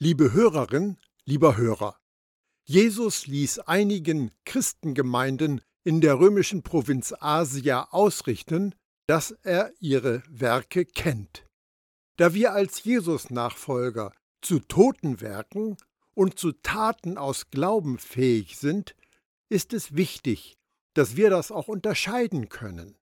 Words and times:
Liebe 0.00 0.32
Hörerin, 0.32 0.98
lieber 1.24 1.56
Hörer, 1.56 1.96
Jesus 2.66 3.28
ließ 3.28 3.60
einigen 3.60 4.32
Christengemeinden 4.44 5.60
in 5.84 6.00
der 6.00 6.18
römischen 6.18 6.64
Provinz 6.64 7.14
Asia 7.20 7.88
ausrichten, 7.92 8.74
dass 9.06 9.30
er 9.42 9.72
ihre 9.78 10.24
Werke 10.28 10.84
kennt. 10.84 11.46
Da 12.16 12.34
wir 12.34 12.52
als 12.52 12.82
Jesus-Nachfolger 12.82 14.12
zu 14.40 14.58
toten 14.58 15.20
Werken 15.20 15.76
und 16.14 16.40
zu 16.40 16.50
Taten 16.50 17.16
aus 17.16 17.50
Glauben 17.50 17.98
fähig 17.98 18.58
sind, 18.58 18.96
ist 19.48 19.72
es 19.72 19.94
wichtig, 19.94 20.56
dass 20.94 21.14
wir 21.14 21.30
das 21.30 21.52
auch 21.52 21.68
unterscheiden 21.68 22.48
können. 22.48 22.96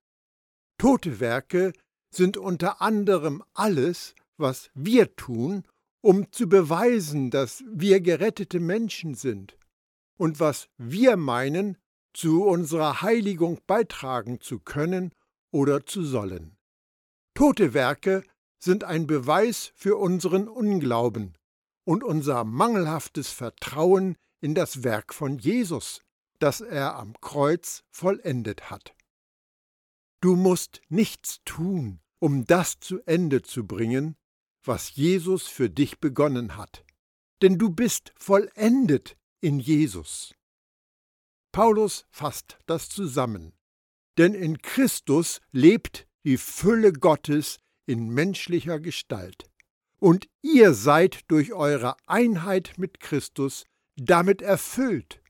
Tote 0.77 1.21
Werke 1.21 1.73
sind 2.15 2.37
unter 2.37 2.83
anderem 2.83 3.43
alles, 3.55 4.15
was 4.37 4.71
wir 4.75 5.17
tun, 5.17 5.65
um 6.03 6.31
zu 6.33 6.49
beweisen, 6.49 7.31
dass 7.31 7.65
wir 7.67 8.01
gerettete 8.01 8.61
Menschen 8.61 9.15
sind 9.15 9.57
und 10.19 10.41
was 10.41 10.69
wir 10.77 11.17
meinen, 11.17 11.79
zu 12.13 12.45
unserer 12.45 13.01
Heiligung 13.01 13.59
beitragen 13.67 14.41
zu 14.41 14.59
können 14.59 15.15
oder 15.51 15.87
zu 15.87 16.05
sollen. 16.05 16.59
Tote 17.35 17.73
Werke 17.73 18.23
sind 18.59 18.85
ein 18.85 19.07
Beweis 19.07 19.73
für 19.75 19.97
unseren 19.97 20.47
Unglauben 20.47 21.39
und 21.85 22.05
unser 22.05 22.45
mangelhaftes 22.45 23.31
Vertrauen 23.31 24.17
in 24.41 24.55
das 24.55 24.85
Werk 24.85 25.15
von 25.15 25.39
Jesus, 25.39 26.03
das 26.39 26.61
er 26.61 26.97
am 26.97 27.15
Kreuz 27.21 27.85
vollendet 27.91 28.71
hat. 28.71 28.95
Du 30.21 30.37
musst 30.37 30.83
nichts 30.89 31.41
tun, 31.45 32.01
um 32.19 32.47
das 32.47 32.79
zu 32.79 33.01
Ende 33.07 33.43
zu 33.43 33.67
bringen, 33.67 34.17
was 34.65 34.95
Jesus 34.95 35.47
für 35.49 35.71
dich 35.71 35.99
begonnen 35.99 36.57
hat. 36.57 36.85
Denn 37.43 37.59
du 37.59 37.71
bist 37.71 38.13
vollendet 38.17 39.17
in 39.41 39.59
Jesus. 39.59 40.35
Paulus 41.53 42.07
fasst 42.11 42.59
das 42.67 42.89
zusammen. 42.89 43.53
Denn 44.19 44.35
in 44.35 44.59
Christus 44.59 45.41
lebt 45.51 46.07
die 46.25 46.37
Fülle 46.37 46.93
Gottes 46.93 47.59
in 47.87 48.09
menschlicher 48.09 48.79
Gestalt. 48.79 49.51
Und 49.99 50.29
ihr 50.41 50.75
seid 50.75 51.31
durch 51.31 51.53
eure 51.53 51.97
Einheit 52.07 52.75
mit 52.77 53.01
Christus 53.01 53.65
damit 53.97 54.43
erfüllt. 54.43 55.23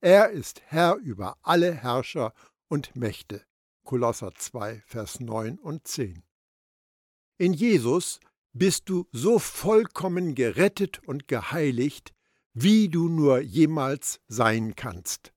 Er 0.00 0.30
ist 0.30 0.62
Herr 0.66 0.96
über 0.96 1.36
alle 1.42 1.74
Herrscher 1.74 2.32
und 2.68 2.94
Mächte. 2.96 3.44
Kolosser 3.84 4.32
2, 4.34 4.82
Vers 4.86 5.20
9 5.20 5.58
und 5.58 5.86
10. 5.86 6.22
In 7.38 7.52
Jesus 7.52 8.20
bist 8.52 8.88
du 8.88 9.06
so 9.12 9.38
vollkommen 9.38 10.34
gerettet 10.34 11.00
und 11.06 11.28
geheiligt, 11.28 12.12
wie 12.52 12.88
du 12.88 13.08
nur 13.08 13.40
jemals 13.40 14.20
sein 14.28 14.74
kannst. 14.74 15.32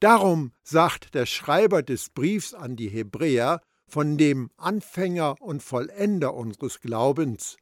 Darum 0.00 0.52
sagt 0.62 1.14
der 1.14 1.26
Schreiber 1.26 1.82
des 1.82 2.10
Briefs 2.10 2.54
an 2.54 2.76
die 2.76 2.88
Hebräer 2.88 3.60
von 3.86 4.18
dem 4.18 4.50
Anfänger 4.56 5.40
und 5.40 5.62
Vollender 5.62 6.34
unseres 6.34 6.80
Glaubens, 6.80 7.56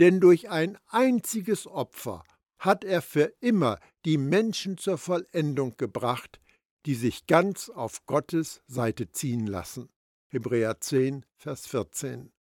denn 0.00 0.20
durch 0.20 0.50
ein 0.50 0.78
einziges 0.86 1.66
Opfer 1.66 2.24
hat 2.58 2.84
er 2.84 3.02
für 3.02 3.32
immer 3.40 3.78
die 4.04 4.18
Menschen 4.18 4.78
zur 4.78 4.98
Vollendung 4.98 5.76
gebracht, 5.76 6.40
die 6.86 6.94
sich 6.94 7.26
ganz 7.26 7.68
auf 7.68 8.04
Gottes 8.06 8.62
Seite 8.66 9.10
ziehen 9.10 9.46
lassen. 9.46 9.88
Hebräer 10.28 10.80
10, 10.80 11.24
Vers 11.36 11.66
14. 11.66 12.33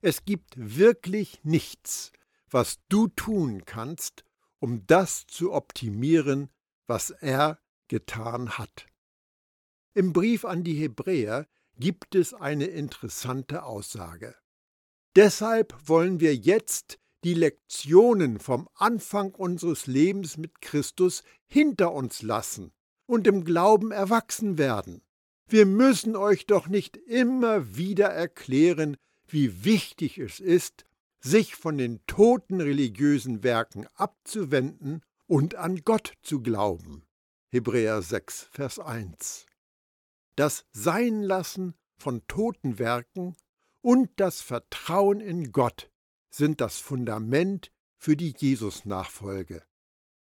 Es 0.00 0.24
gibt 0.24 0.54
wirklich 0.56 1.40
nichts, 1.42 2.12
was 2.50 2.78
du 2.88 3.08
tun 3.08 3.64
kannst, 3.64 4.24
um 4.58 4.86
das 4.86 5.26
zu 5.26 5.52
optimieren, 5.52 6.50
was 6.86 7.10
er 7.10 7.58
getan 7.88 8.58
hat. 8.58 8.86
Im 9.94 10.12
Brief 10.12 10.44
an 10.44 10.64
die 10.64 10.74
Hebräer 10.74 11.46
gibt 11.78 12.14
es 12.14 12.34
eine 12.34 12.66
interessante 12.66 13.64
Aussage. 13.64 14.34
Deshalb 15.14 15.74
wollen 15.88 16.20
wir 16.20 16.34
jetzt 16.34 16.98
die 17.24 17.34
Lektionen 17.34 18.38
vom 18.38 18.68
Anfang 18.74 19.34
unseres 19.34 19.86
Lebens 19.86 20.36
mit 20.36 20.60
Christus 20.60 21.22
hinter 21.46 21.92
uns 21.92 22.22
lassen 22.22 22.72
und 23.06 23.26
im 23.26 23.44
Glauben 23.44 23.90
erwachsen 23.90 24.58
werden. 24.58 25.02
Wir 25.48 25.64
müssen 25.64 26.16
euch 26.16 26.46
doch 26.46 26.68
nicht 26.68 26.96
immer 26.96 27.76
wieder 27.76 28.08
erklären, 28.08 28.96
wie 29.28 29.64
wichtig 29.64 30.18
es 30.18 30.40
ist, 30.40 30.84
sich 31.20 31.56
von 31.56 31.78
den 31.78 32.04
toten 32.06 32.60
religiösen 32.60 33.42
Werken 33.42 33.86
abzuwenden 33.94 35.02
und 35.26 35.54
an 35.56 35.82
Gott 35.84 36.14
zu 36.22 36.40
glauben. 36.40 37.04
Hebräer 37.50 38.02
6, 38.02 38.48
Vers 38.52 38.78
1. 38.78 39.46
Das 40.36 40.66
Seinlassen 40.72 41.74
von 41.96 42.26
toten 42.26 42.78
Werken 42.78 43.34
und 43.80 44.10
das 44.16 44.40
Vertrauen 44.40 45.20
in 45.20 45.52
Gott 45.52 45.90
sind 46.28 46.60
das 46.60 46.78
Fundament 46.78 47.72
für 47.96 48.16
die 48.16 48.34
Jesus-Nachfolge. 48.36 49.62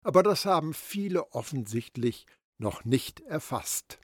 Aber 0.03 0.23
das 0.23 0.45
haben 0.45 0.73
viele 0.73 1.31
offensichtlich 1.31 2.25
noch 2.57 2.85
nicht 2.85 3.21
erfasst. 3.21 3.99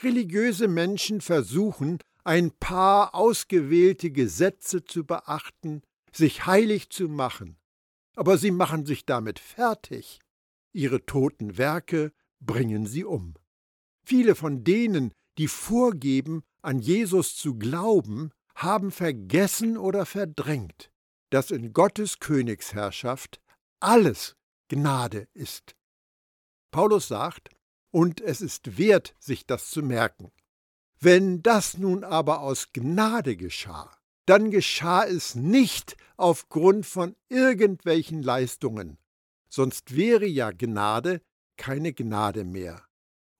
Religiöse 0.00 0.68
Menschen 0.68 1.20
versuchen, 1.20 1.98
ein 2.24 2.50
paar 2.52 3.14
ausgewählte 3.14 4.10
Gesetze 4.10 4.84
zu 4.84 5.04
beachten, 5.04 5.82
sich 6.12 6.46
heilig 6.46 6.90
zu 6.90 7.08
machen, 7.08 7.56
aber 8.14 8.38
sie 8.38 8.50
machen 8.50 8.86
sich 8.86 9.06
damit 9.06 9.38
fertig. 9.38 10.20
Ihre 10.72 11.04
toten 11.04 11.58
Werke 11.58 12.12
bringen 12.40 12.86
sie 12.86 13.04
um. 13.04 13.34
Viele 14.04 14.34
von 14.34 14.64
denen, 14.64 15.12
die 15.38 15.48
vorgeben, 15.48 16.42
an 16.60 16.78
Jesus 16.78 17.36
zu 17.36 17.56
glauben, 17.56 18.30
haben 18.54 18.90
vergessen 18.90 19.76
oder 19.76 20.06
verdrängt, 20.06 20.90
dass 21.30 21.50
in 21.50 21.72
Gottes 21.72 22.18
Königsherrschaft 22.18 23.40
alles 23.80 24.36
Gnade 24.68 25.28
ist. 25.32 25.76
Paulus 26.70 27.08
sagt, 27.08 27.50
und 27.90 28.20
es 28.20 28.40
ist 28.40 28.78
wert, 28.78 29.14
sich 29.18 29.46
das 29.46 29.70
zu 29.70 29.82
merken. 29.82 30.32
Wenn 31.04 31.42
das 31.42 31.78
nun 31.78 32.04
aber 32.04 32.42
aus 32.42 32.72
Gnade 32.72 33.36
geschah, 33.36 33.90
dann 34.24 34.52
geschah 34.52 35.04
es 35.04 35.34
nicht 35.34 35.96
aufgrund 36.16 36.86
von 36.86 37.16
irgendwelchen 37.28 38.22
Leistungen, 38.22 38.98
sonst 39.48 39.96
wäre 39.96 40.26
ja 40.26 40.52
Gnade 40.52 41.20
keine 41.56 41.92
Gnade 41.92 42.44
mehr. 42.44 42.84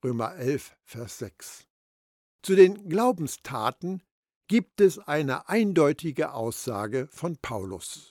Römer 0.03 0.35
11, 0.35 0.75
Vers 0.83 1.19
6. 1.19 1.69
Zu 2.43 2.57
den 2.57 2.89
Glaubenstaten 2.89 4.03
gibt 4.49 4.81
es 4.81 4.99
eine 4.99 5.49
eindeutige 5.49 6.33
Aussage 6.33 7.07
von 7.13 7.37
Paulus. 7.37 8.11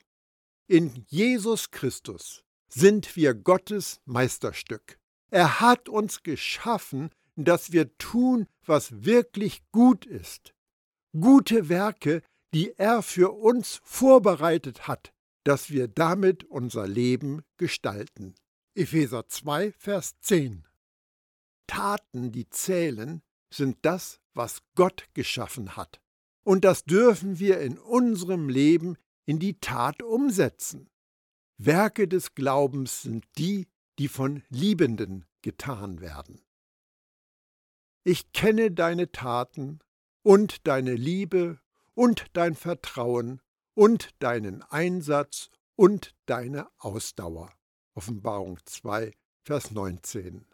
In 0.68 1.04
Jesus 1.10 1.72
Christus 1.72 2.46
sind 2.70 3.18
wir 3.18 3.34
Gottes 3.34 4.00
Meisterstück. 4.06 4.98
Er 5.30 5.60
hat 5.60 5.90
uns 5.90 6.24
geschaffen 6.24 7.10
dass 7.46 7.72
wir 7.72 7.98
tun, 7.98 8.48
was 8.66 9.06
wirklich 9.06 9.64
gut 9.72 10.06
ist. 10.06 10.54
Gute 11.20 11.70
Werke, 11.70 12.22
die 12.54 12.78
er 12.78 13.02
für 13.02 13.32
uns 13.32 13.82
vorbereitet 13.84 14.88
hat, 14.88 15.14
dass 15.44 15.70
wir 15.70 15.88
damit 15.88 16.44
unser 16.44 16.88
Leben 16.88 17.42
gestalten. 17.58 18.36
Epheser 18.76 19.28
2, 19.28 19.74
Vers 19.74 20.20
10. 20.22 20.68
Taten, 21.68 22.32
die 22.32 22.50
zählen, 22.50 23.22
sind 23.50 23.78
das, 23.82 24.20
was 24.34 24.62
Gott 24.76 25.08
geschaffen 25.14 25.76
hat. 25.76 26.02
Und 26.44 26.66
das 26.66 26.84
dürfen 26.86 27.40
wir 27.40 27.60
in 27.60 27.78
unserem 27.78 28.50
Leben 28.50 28.98
in 29.26 29.40
die 29.40 29.60
Tat 29.60 30.02
umsetzen. 30.02 30.90
Werke 31.58 32.08
des 32.08 32.34
Glaubens 32.34 33.04
sind 33.04 33.26
die, 33.38 33.68
die 34.00 34.08
von 34.08 34.44
Liebenden 34.50 35.26
getan 35.42 36.02
werden. 36.02 36.42
Ich 38.04 38.34
kenne 38.34 38.72
deine 38.72 39.12
Taten 39.12 39.80
und 40.24 40.66
deine 40.66 40.96
Liebe 40.96 41.60
und 41.94 42.26
dein 42.34 42.56
Vertrauen 42.56 43.42
und 43.76 44.10
deinen 44.18 44.64
Einsatz 44.64 45.52
und 45.76 46.16
deine 46.26 46.68
Ausdauer. 46.80 47.54
Offenbarung 47.94 48.58
2, 48.66 49.14
Vers 49.44 49.70
19. 49.70 50.48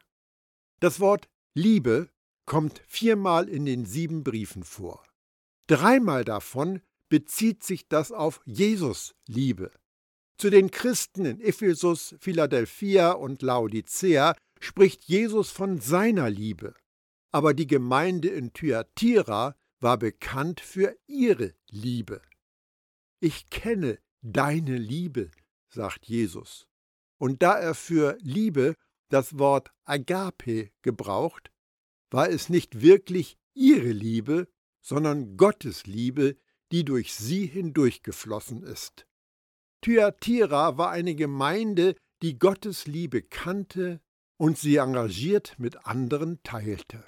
Das 0.82 1.00
Wort 1.00 1.30
Liebe 1.54 2.10
kommt 2.46 2.82
viermal 2.86 3.48
in 3.48 3.66
den 3.66 3.86
sieben 3.86 4.26
Briefen 4.26 4.64
vor. 4.64 5.02
Dreimal 5.68 6.26
davon 6.26 6.82
bezieht 7.08 7.64
sich 7.64 7.88
das 7.88 8.12
auf 8.12 8.42
Jesus 8.44 9.16
Liebe. 9.26 9.72
Zu 10.38 10.50
den 10.50 10.70
Christen 10.70 11.24
in 11.24 11.40
Ephesus, 11.40 12.14
Philadelphia 12.20 13.14
und 13.14 13.42
Laodicea 13.42 14.36
spricht 14.60 15.06
Jesus 15.06 15.50
von 15.50 15.80
seiner 15.80 16.30
Liebe 16.30 16.76
aber 17.32 17.54
die 17.54 17.68
Gemeinde 17.68 18.30
in 18.30 18.54
Thyatira 18.54 19.56
war 19.80 19.98
bekannt 19.98 20.60
für 20.60 20.98
ihre 21.08 21.54
Liebe. 21.70 22.22
Ich 23.20 23.50
kenne 23.50 24.00
deine 24.22 24.78
Liebe, 24.78 25.32
sagt 25.70 26.06
Jesus. 26.06 26.68
Und 27.20 27.42
da 27.42 27.58
er 27.58 27.76
für 27.76 28.18
Liebe 28.22 28.76
das 29.10 29.38
Wort 29.38 29.72
Agape 29.86 30.72
gebraucht, 30.82 31.52
war 32.10 32.30
es 32.30 32.50
nicht 32.50 32.82
wirklich 32.82 33.38
ihre 33.54 33.92
Liebe, 33.92 34.48
sondern 34.82 35.36
Gottes 35.38 35.86
Liebe, 35.86 36.38
die 36.72 36.86
durch 36.86 37.14
sie 37.14 37.46
hindurchgeflossen 37.46 38.64
ist. 38.64 39.08
Thyatira 39.82 40.78
war 40.78 40.92
eine 40.92 41.16
Gemeinde, 41.16 41.96
die 42.22 42.38
Gottes 42.38 42.88
Liebe 42.88 43.22
kannte 43.22 44.02
und 44.38 44.58
sie 44.58 44.78
engagiert 44.78 45.56
mit 45.58 45.86
anderen 45.86 46.42
teilte. 46.44 47.04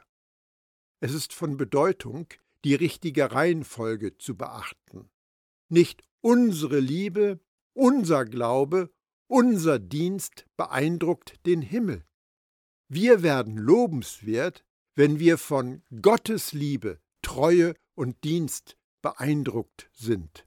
Es 0.99 1.13
ist 1.13 1.33
von 1.33 1.57
Bedeutung, 1.57 2.27
die 2.65 2.75
richtige 2.75 3.31
Reihenfolge 3.31 4.17
zu 4.17 4.35
beachten. 4.35 5.09
Nicht 5.69 6.03
unsere 6.21 6.79
Liebe, 6.79 7.39
unser 7.73 8.25
Glaube, 8.25 8.91
unser 9.27 9.79
Dienst 9.79 10.45
beeindruckt 10.57 11.45
den 11.45 11.61
Himmel. 11.61 12.05
Wir 12.89 13.21
werden 13.23 13.57
lobenswert, 13.57 14.65
wenn 14.95 15.19
wir 15.19 15.37
von 15.37 15.83
Gottes 16.01 16.51
Liebe, 16.51 16.99
Treue 17.21 17.75
und 17.95 18.23
Dienst 18.23 18.75
beeindruckt 19.01 19.89
sind. 19.93 20.43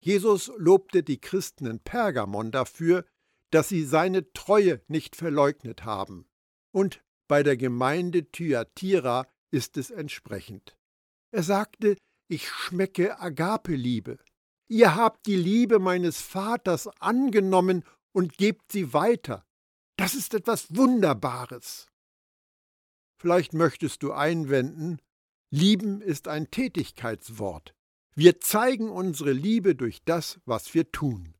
Jesus 0.00 0.52
lobte 0.56 1.02
die 1.02 1.20
Christen 1.20 1.66
in 1.66 1.80
Pergamon 1.80 2.52
dafür, 2.52 3.04
dass 3.50 3.68
sie 3.68 3.84
seine 3.84 4.32
Treue 4.32 4.82
nicht 4.86 5.16
verleugnet 5.16 5.84
haben. 5.84 6.28
Und 6.72 7.02
bei 7.26 7.42
der 7.42 7.56
Gemeinde 7.56 8.30
Thyatira 8.30 9.26
ist 9.50 9.76
es 9.76 9.90
entsprechend. 9.90 10.76
Er 11.32 11.42
sagte, 11.42 11.96
ich 12.28 12.48
schmecke 12.48 13.20
Agape-Liebe. 13.20 14.18
Ihr 14.68 14.96
habt 14.96 15.26
die 15.26 15.36
Liebe 15.36 15.78
meines 15.78 16.20
Vaters 16.20 16.88
angenommen 17.00 17.84
und 18.12 18.36
gebt 18.36 18.72
sie 18.72 18.92
weiter. 18.92 19.44
Das 19.96 20.14
ist 20.14 20.34
etwas 20.34 20.74
Wunderbares. 20.74 21.88
Vielleicht 23.20 23.54
möchtest 23.54 24.02
du 24.02 24.12
einwenden, 24.12 25.00
lieben 25.50 26.00
ist 26.00 26.28
ein 26.28 26.50
Tätigkeitswort. 26.50 27.74
Wir 28.14 28.40
zeigen 28.40 28.90
unsere 28.90 29.32
Liebe 29.32 29.74
durch 29.74 30.02
das, 30.04 30.40
was 30.44 30.72
wir 30.74 30.90
tun. 30.90 31.34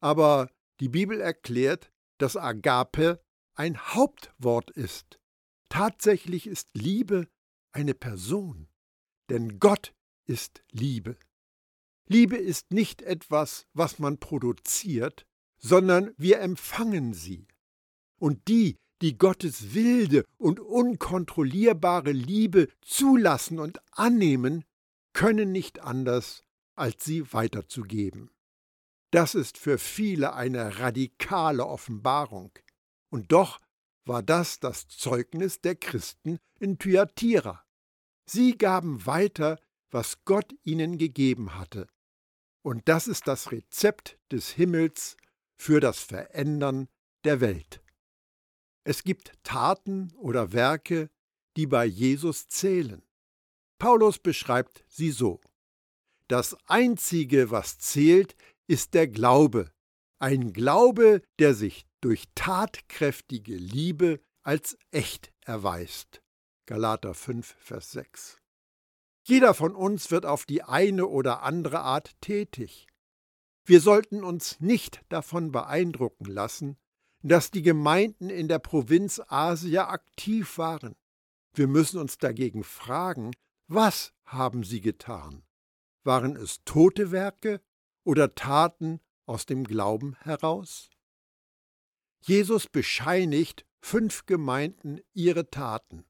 Aber 0.00 0.50
die 0.80 0.88
Bibel 0.88 1.20
erklärt, 1.20 1.92
dass 2.18 2.36
Agape 2.36 3.22
ein 3.54 3.78
Hauptwort 3.78 4.70
ist. 4.70 5.18
Tatsächlich 5.72 6.46
ist 6.46 6.68
Liebe 6.74 7.28
eine 7.72 7.94
Person, 7.94 8.68
denn 9.30 9.58
Gott 9.58 9.94
ist 10.26 10.62
Liebe. 10.70 11.16
Liebe 12.06 12.36
ist 12.36 12.72
nicht 12.72 13.00
etwas, 13.00 13.66
was 13.72 13.98
man 13.98 14.18
produziert, 14.18 15.26
sondern 15.56 16.12
wir 16.18 16.40
empfangen 16.40 17.14
sie. 17.14 17.48
Und 18.20 18.48
die, 18.48 18.76
die 19.00 19.16
Gottes 19.16 19.72
wilde 19.72 20.26
und 20.36 20.60
unkontrollierbare 20.60 22.12
Liebe 22.12 22.68
zulassen 22.82 23.58
und 23.58 23.80
annehmen, 23.92 24.66
können 25.14 25.52
nicht 25.52 25.80
anders, 25.80 26.44
als 26.74 27.02
sie 27.02 27.32
weiterzugeben. 27.32 28.30
Das 29.10 29.34
ist 29.34 29.56
für 29.56 29.78
viele 29.78 30.34
eine 30.34 30.80
radikale 30.80 31.64
Offenbarung. 31.64 32.52
Und 33.08 33.32
doch 33.32 33.58
war 34.04 34.22
das 34.22 34.60
das 34.60 34.88
Zeugnis 34.88 35.60
der 35.60 35.76
Christen 35.76 36.38
in 36.58 36.78
Thyatira. 36.78 37.64
Sie 38.26 38.56
gaben 38.56 39.06
weiter, 39.06 39.58
was 39.90 40.24
Gott 40.24 40.54
ihnen 40.62 40.98
gegeben 40.98 41.58
hatte. 41.58 41.88
Und 42.62 42.88
das 42.88 43.08
ist 43.08 43.26
das 43.26 43.52
Rezept 43.52 44.18
des 44.30 44.50
Himmels 44.50 45.16
für 45.56 45.80
das 45.80 45.98
Verändern 45.98 46.88
der 47.24 47.40
Welt. 47.40 47.82
Es 48.84 49.04
gibt 49.04 49.32
Taten 49.44 50.12
oder 50.16 50.52
Werke, 50.52 51.10
die 51.56 51.66
bei 51.66 51.84
Jesus 51.84 52.48
zählen. 52.48 53.02
Paulus 53.78 54.18
beschreibt 54.18 54.84
sie 54.88 55.10
so. 55.10 55.40
Das 56.28 56.56
Einzige, 56.66 57.50
was 57.50 57.78
zählt, 57.78 58.36
ist 58.66 58.94
der 58.94 59.06
Glaube, 59.06 59.72
ein 60.22 60.52
Glaube, 60.52 61.20
der 61.40 61.52
sich 61.52 61.84
durch 62.00 62.26
tatkräftige 62.36 63.56
Liebe 63.56 64.20
als 64.42 64.78
echt 64.92 65.32
erweist. 65.40 66.22
Galater 66.66 67.12
5, 67.12 67.56
Vers 67.58 67.90
6. 67.90 68.38
Jeder 69.24 69.52
von 69.52 69.74
uns 69.74 70.12
wird 70.12 70.24
auf 70.24 70.46
die 70.46 70.62
eine 70.62 71.08
oder 71.08 71.42
andere 71.42 71.80
Art 71.80 72.14
tätig. 72.20 72.86
Wir 73.64 73.80
sollten 73.80 74.22
uns 74.22 74.60
nicht 74.60 75.00
davon 75.08 75.50
beeindrucken 75.50 76.26
lassen, 76.26 76.76
dass 77.24 77.50
die 77.50 77.62
Gemeinden 77.62 78.30
in 78.30 78.46
der 78.46 78.60
Provinz 78.60 79.20
Asia 79.26 79.88
aktiv 79.88 80.56
waren. 80.56 80.94
Wir 81.52 81.66
müssen 81.66 81.98
uns 81.98 82.18
dagegen 82.18 82.62
fragen, 82.62 83.32
was 83.66 84.12
haben 84.24 84.62
sie 84.62 84.80
getan? 84.80 85.42
Waren 86.04 86.36
es 86.36 86.62
tote 86.64 87.10
Werke 87.10 87.60
oder 88.04 88.36
Taten 88.36 89.00
aus 89.26 89.46
dem 89.46 89.64
Glauben 89.64 90.16
heraus? 90.20 90.90
Jesus 92.20 92.66
bescheinigt 92.66 93.66
fünf 93.80 94.26
Gemeinden 94.26 95.00
ihre 95.12 95.50
Taten, 95.50 96.04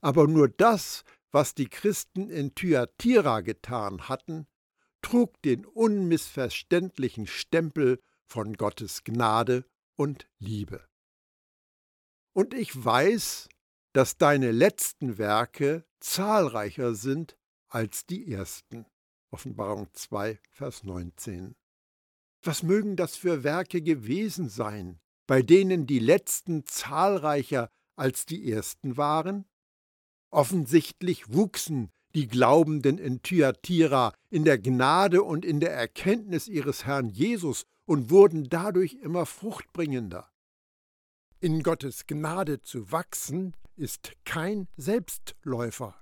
aber 0.00 0.26
nur 0.26 0.48
das, 0.48 1.04
was 1.30 1.54
die 1.54 1.68
Christen 1.68 2.30
in 2.30 2.54
Thyatira 2.54 3.42
getan 3.42 4.08
hatten, 4.08 4.46
trug 5.02 5.40
den 5.42 5.66
unmissverständlichen 5.66 7.26
Stempel 7.26 8.00
von 8.24 8.54
Gottes 8.54 9.04
Gnade 9.04 9.64
und 9.94 10.28
Liebe. 10.38 10.86
Und 12.32 12.54
ich 12.54 12.84
weiß, 12.84 13.48
dass 13.92 14.16
deine 14.16 14.52
letzten 14.52 15.18
Werke 15.18 15.84
zahlreicher 16.00 16.94
sind 16.94 17.36
als 17.68 18.06
die 18.06 18.30
ersten. 18.32 18.86
Offenbarung 19.30 19.88
2, 19.92 20.38
Vers 20.50 20.84
19. 20.84 21.56
Was 22.42 22.62
mögen 22.62 22.96
das 22.96 23.16
für 23.16 23.42
Werke 23.42 23.82
gewesen 23.82 24.48
sein, 24.48 25.00
bei 25.26 25.42
denen 25.42 25.86
die 25.86 25.98
letzten 25.98 26.64
zahlreicher 26.64 27.70
als 27.96 28.26
die 28.26 28.50
ersten 28.50 28.96
waren? 28.96 29.44
Offensichtlich 30.30 31.32
wuchsen 31.32 31.90
die 32.14 32.28
Glaubenden 32.28 32.98
in 32.98 33.22
Thyatira 33.22 34.14
in 34.30 34.44
der 34.44 34.58
Gnade 34.58 35.22
und 35.22 35.44
in 35.44 35.60
der 35.60 35.72
Erkenntnis 35.72 36.48
ihres 36.48 36.84
Herrn 36.84 37.08
Jesus 37.08 37.64
und 37.86 38.10
wurden 38.10 38.48
dadurch 38.48 38.94
immer 38.94 39.26
fruchtbringender. 39.26 40.30
In 41.40 41.62
Gottes 41.62 42.06
Gnade 42.06 42.60
zu 42.60 42.90
wachsen 42.90 43.54
ist 43.76 44.12
kein 44.24 44.68
Selbstläufer. 44.76 45.94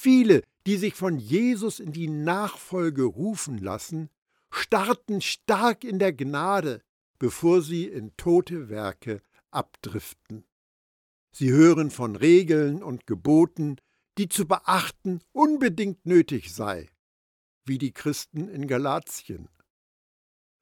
Viele, 0.00 0.42
die 0.66 0.76
sich 0.76 0.94
von 0.94 1.18
Jesus 1.18 1.78
in 1.78 1.92
die 1.92 2.08
Nachfolge 2.08 3.04
rufen 3.04 3.58
lassen, 3.58 4.08
starten 4.52 5.20
stark 5.20 5.82
in 5.82 5.98
der 5.98 6.12
Gnade, 6.12 6.82
bevor 7.18 7.62
sie 7.62 7.86
in 7.86 8.16
tote 8.16 8.68
Werke 8.68 9.22
abdriften. 9.50 10.44
Sie 11.34 11.50
hören 11.50 11.90
von 11.90 12.16
Regeln 12.16 12.82
und 12.82 13.06
Geboten, 13.06 13.76
die 14.18 14.28
zu 14.28 14.46
beachten 14.46 15.20
unbedingt 15.32 16.04
nötig 16.04 16.54
sei, 16.54 16.90
wie 17.64 17.78
die 17.78 17.92
Christen 17.92 18.48
in 18.48 18.66
Galatien. 18.66 19.48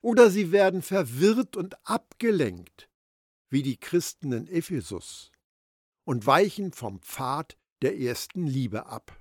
Oder 0.02 0.30
sie 0.30 0.52
werden 0.52 0.82
verwirrt 0.82 1.56
und 1.56 1.76
abgelenkt, 1.86 2.88
wie 3.50 3.62
die 3.62 3.76
Christen 3.76 4.32
in 4.32 4.46
Ephesus 4.46 5.32
und 6.04 6.26
weichen 6.26 6.72
vom 6.72 7.00
Pfad 7.02 7.58
der 7.82 7.98
ersten 7.98 8.46
Liebe 8.46 8.86
ab. 8.86 9.20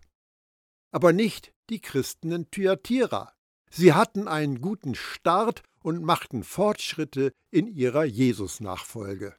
Aber 0.91 1.11
nicht 1.11 1.53
die 1.69 1.81
Christen 1.81 2.31
in 2.31 2.51
Thyatira. 2.51 3.35
Sie 3.71 3.93
hatten 3.93 4.27
einen 4.27 4.61
guten 4.61 4.95
Start 4.95 5.61
und 5.81 6.03
machten 6.03 6.43
Fortschritte 6.43 7.31
in 7.51 7.67
ihrer 7.67 8.03
Jesus-Nachfolge. 8.03 9.35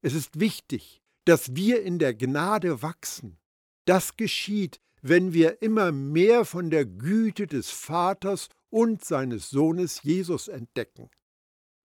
Es 0.00 0.14
ist 0.14 0.40
wichtig, 0.40 1.02
dass 1.24 1.54
wir 1.54 1.82
in 1.82 1.98
der 1.98 2.14
Gnade 2.14 2.82
wachsen. 2.82 3.38
Das 3.84 4.16
geschieht, 4.16 4.80
wenn 5.02 5.32
wir 5.32 5.62
immer 5.62 5.92
mehr 5.92 6.44
von 6.44 6.70
der 6.70 6.84
Güte 6.86 7.46
des 7.46 7.70
Vaters 7.70 8.48
und 8.70 9.04
seines 9.04 9.50
Sohnes 9.50 10.02
Jesus 10.02 10.48
entdecken. 10.48 11.10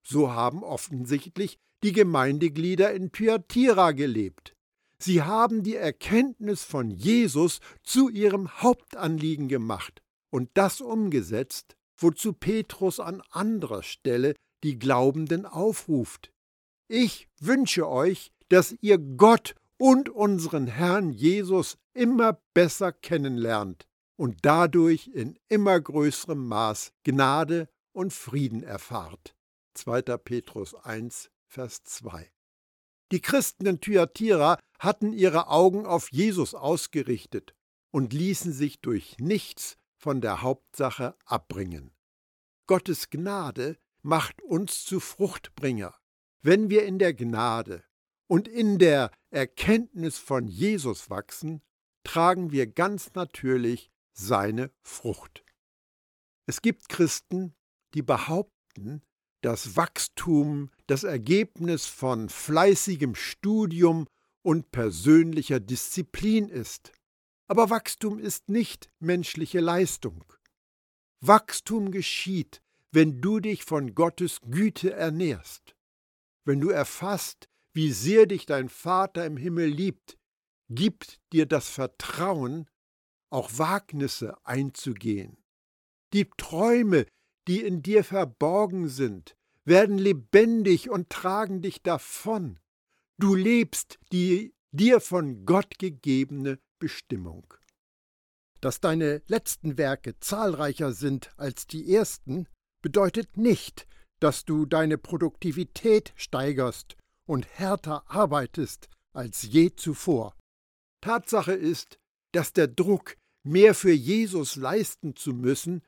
So 0.02 0.32
haben 0.32 0.64
offensichtlich 0.64 1.58
die 1.82 1.92
Gemeindeglieder 1.92 2.92
in 2.92 3.12
Thyatira 3.12 3.92
gelebt. 3.92 4.56
Sie 5.00 5.22
haben 5.22 5.62
die 5.62 5.76
Erkenntnis 5.76 6.64
von 6.64 6.90
Jesus 6.90 7.60
zu 7.84 8.08
ihrem 8.08 8.62
Hauptanliegen 8.62 9.46
gemacht 9.48 10.02
und 10.30 10.50
das 10.54 10.80
umgesetzt, 10.80 11.76
wozu 11.96 12.32
Petrus 12.32 13.00
an 13.00 13.22
anderer 13.30 13.82
Stelle 13.82 14.34
die 14.62 14.78
Glaubenden 14.78 15.46
aufruft. 15.46 16.32
Ich 16.88 17.28
wünsche 17.40 17.88
euch, 17.88 18.32
dass 18.48 18.74
ihr 18.80 18.98
Gott 18.98 19.54
und 19.76 20.08
unseren 20.08 20.66
Herrn 20.66 21.10
Jesus 21.10 21.76
immer 21.94 22.40
besser 22.54 22.92
kennenlernt 22.92 23.86
und 24.16 24.38
dadurch 24.42 25.08
in 25.08 25.38
immer 25.48 25.80
größerem 25.80 26.46
Maß 26.46 26.92
Gnade 27.04 27.68
und 27.92 28.12
Frieden 28.12 28.62
erfahrt. 28.62 29.34
2. 29.74 30.02
Petrus 30.18 30.74
1, 30.74 31.30
Vers 31.46 31.84
2. 31.84 32.30
Die 33.12 33.20
Christen 33.20 33.66
in 33.66 33.80
Thyatira 33.80 34.58
hatten 34.78 35.12
ihre 35.12 35.48
Augen 35.48 35.86
auf 35.86 36.12
Jesus 36.12 36.54
ausgerichtet 36.54 37.54
und 37.90 38.12
ließen 38.12 38.52
sich 38.52 38.80
durch 38.80 39.16
nichts 39.18 39.78
von 39.98 40.20
der 40.20 40.42
Hauptsache 40.42 41.16
abbringen. 41.24 41.92
Gottes 42.66 43.10
Gnade 43.10 43.76
macht 44.02 44.40
uns 44.42 44.84
zu 44.84 45.00
Fruchtbringer, 45.00 45.94
wenn 46.40 46.70
wir 46.70 46.86
in 46.86 46.98
der 46.98 47.12
Gnade 47.12 47.84
und 48.28 48.46
in 48.46 48.78
der 48.78 49.10
Erkenntnis 49.30 50.16
von 50.18 50.46
Jesus 50.46 51.10
wachsen, 51.10 51.62
tragen 52.04 52.52
wir 52.52 52.66
ganz 52.66 53.12
natürlich 53.14 53.90
seine 54.12 54.70
Frucht. 54.82 55.44
Es 56.46 56.62
gibt 56.62 56.88
Christen, 56.88 57.54
die 57.94 58.02
behaupten, 58.02 59.02
dass 59.42 59.76
Wachstum 59.76 60.70
das 60.86 61.04
Ergebnis 61.04 61.86
von 61.86 62.28
fleißigem 62.28 63.14
Studium 63.14 64.06
und 64.42 64.70
persönlicher 64.70 65.60
Disziplin 65.60 66.48
ist. 66.48 66.92
Aber 67.48 67.70
Wachstum 67.70 68.18
ist 68.18 68.48
nicht 68.50 68.90
menschliche 69.00 69.60
Leistung. 69.60 70.24
Wachstum 71.20 71.90
geschieht, 71.90 72.62
wenn 72.92 73.20
du 73.20 73.40
dich 73.40 73.64
von 73.64 73.94
Gottes 73.94 74.40
Güte 74.42 74.92
ernährst, 74.92 75.74
wenn 76.44 76.60
du 76.60 76.68
erfasst, 76.68 77.48
wie 77.72 77.90
sehr 77.90 78.26
dich 78.26 78.46
dein 78.46 78.68
Vater 78.68 79.26
im 79.26 79.36
Himmel 79.36 79.66
liebt, 79.66 80.18
gibt 80.68 81.20
dir 81.32 81.46
das 81.46 81.68
Vertrauen, 81.68 82.68
auch 83.30 83.50
Wagnisse 83.56 84.36
einzugehen. 84.44 85.36
Die 86.12 86.28
Träume, 86.36 87.06
die 87.46 87.60
in 87.60 87.82
dir 87.82 88.04
verborgen 88.04 88.88
sind, 88.88 89.36
werden 89.64 89.98
lebendig 89.98 90.88
und 90.88 91.10
tragen 91.10 91.60
dich 91.60 91.82
davon. 91.82 92.58
Du 93.18 93.34
lebst 93.34 93.98
die 94.12 94.54
dir 94.70 95.00
von 95.00 95.44
Gott 95.44 95.78
gegebene 95.78 96.58
Bestimmung. 96.78 97.54
Dass 98.60 98.80
deine 98.80 99.22
letzten 99.26 99.78
Werke 99.78 100.18
zahlreicher 100.20 100.92
sind 100.92 101.30
als 101.36 101.66
die 101.66 101.94
ersten, 101.94 102.46
bedeutet 102.82 103.36
nicht, 103.36 103.86
dass 104.20 104.44
du 104.44 104.66
deine 104.66 104.98
Produktivität 104.98 106.12
steigerst 106.16 106.96
und 107.24 107.46
härter 107.46 108.04
arbeitest 108.10 108.88
als 109.12 109.42
je 109.42 109.74
zuvor. 109.74 110.34
Tatsache 111.00 111.52
ist, 111.52 111.98
dass 112.32 112.52
der 112.52 112.68
Druck, 112.68 113.16
mehr 113.44 113.74
für 113.74 113.92
Jesus 113.92 114.56
leisten 114.56 115.14
zu 115.14 115.32
müssen, 115.32 115.82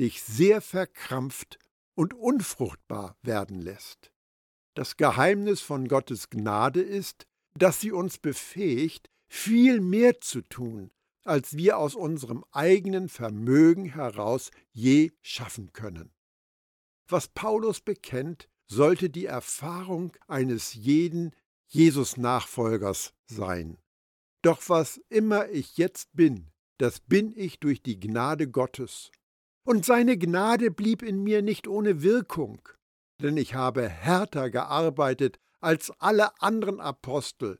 dich 0.00 0.22
sehr 0.22 0.60
verkrampft 0.60 1.58
und 1.94 2.14
unfruchtbar 2.14 3.16
werden 3.22 3.60
lässt. 3.60 4.10
Das 4.74 4.96
Geheimnis 4.96 5.60
von 5.60 5.86
Gottes 5.86 6.30
Gnade 6.30 6.80
ist, 6.80 7.26
dass 7.56 7.80
sie 7.80 7.92
uns 7.92 8.18
befähigt, 8.18 9.10
viel 9.34 9.80
mehr 9.80 10.20
zu 10.20 10.42
tun, 10.42 10.92
als 11.24 11.56
wir 11.56 11.76
aus 11.76 11.96
unserem 11.96 12.44
eigenen 12.52 13.08
Vermögen 13.08 13.86
heraus 13.86 14.52
je 14.70 15.10
schaffen 15.22 15.72
können. 15.72 16.14
Was 17.08 17.26
Paulus 17.28 17.80
bekennt, 17.80 18.48
sollte 18.66 19.10
die 19.10 19.26
Erfahrung 19.26 20.12
eines 20.28 20.74
jeden 20.74 21.34
Jesus-Nachfolgers 21.66 23.12
sein. 23.26 23.76
Doch 24.42 24.62
was 24.68 24.98
immer 25.08 25.48
ich 25.48 25.76
jetzt 25.78 26.14
bin, 26.14 26.52
das 26.78 27.00
bin 27.00 27.32
ich 27.36 27.58
durch 27.58 27.82
die 27.82 27.98
Gnade 27.98 28.48
Gottes. 28.48 29.10
Und 29.66 29.84
seine 29.84 30.16
Gnade 30.16 30.70
blieb 30.70 31.02
in 31.02 31.22
mir 31.22 31.42
nicht 31.42 31.66
ohne 31.66 32.02
Wirkung, 32.02 32.66
denn 33.20 33.36
ich 33.36 33.54
habe 33.54 33.88
härter 33.88 34.48
gearbeitet 34.48 35.40
als 35.60 35.90
alle 35.98 36.40
anderen 36.40 36.80
Apostel. 36.80 37.58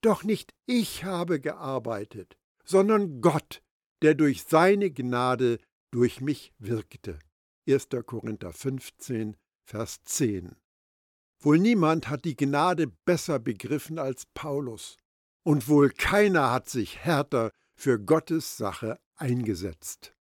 Doch 0.00 0.24
nicht 0.24 0.54
ich 0.66 1.04
habe 1.04 1.40
gearbeitet, 1.40 2.36
sondern 2.64 3.20
Gott, 3.20 3.62
der 4.02 4.14
durch 4.14 4.44
seine 4.44 4.90
Gnade 4.90 5.58
durch 5.90 6.20
mich 6.20 6.52
wirkte. 6.58 7.18
1. 7.68 7.88
Korinther 8.06 8.52
15, 8.52 9.36
Vers 9.64 10.02
10. 10.04 10.56
Wohl 11.40 11.58
niemand 11.58 12.08
hat 12.08 12.24
die 12.24 12.36
Gnade 12.36 12.86
besser 13.04 13.38
begriffen 13.38 13.98
als 13.98 14.26
Paulus, 14.34 14.96
und 15.42 15.68
wohl 15.68 15.90
keiner 15.90 16.50
hat 16.52 16.68
sich 16.68 16.98
härter 16.98 17.50
für 17.74 17.98
Gottes 17.98 18.56
Sache 18.56 18.98
eingesetzt. 19.16 20.14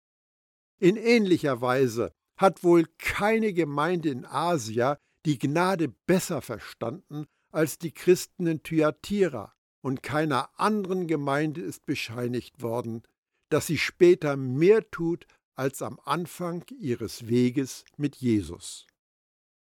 In 0.79 0.96
ähnlicher 0.96 1.62
Weise 1.62 2.12
hat 2.38 2.63
wohl 2.63 2.86
keine 3.00 3.53
Gemeinde 3.53 4.10
in 4.10 4.25
Asia 4.25 5.00
die 5.25 5.39
Gnade 5.39 5.89
besser 6.05 6.41
verstanden 6.41 7.25
als 7.51 7.79
die 7.79 7.91
Christen 7.91 8.46
in 8.46 8.62
Thyatira, 8.62 9.55
und 9.81 10.03
keiner 10.03 10.50
anderen 10.60 11.07
Gemeinde 11.07 11.62
ist 11.62 11.86
bescheinigt 11.86 12.62
worden, 12.62 13.03
dass 13.50 13.67
sie 13.67 13.77
später 13.77 14.36
mehr 14.36 14.89
tut 14.89 15.25
als 15.55 15.81
am 15.81 16.00
Anfang 16.03 16.65
ihres 16.77 17.27
Weges 17.27 17.84
mit 17.96 18.15
Jesus. 18.17 18.86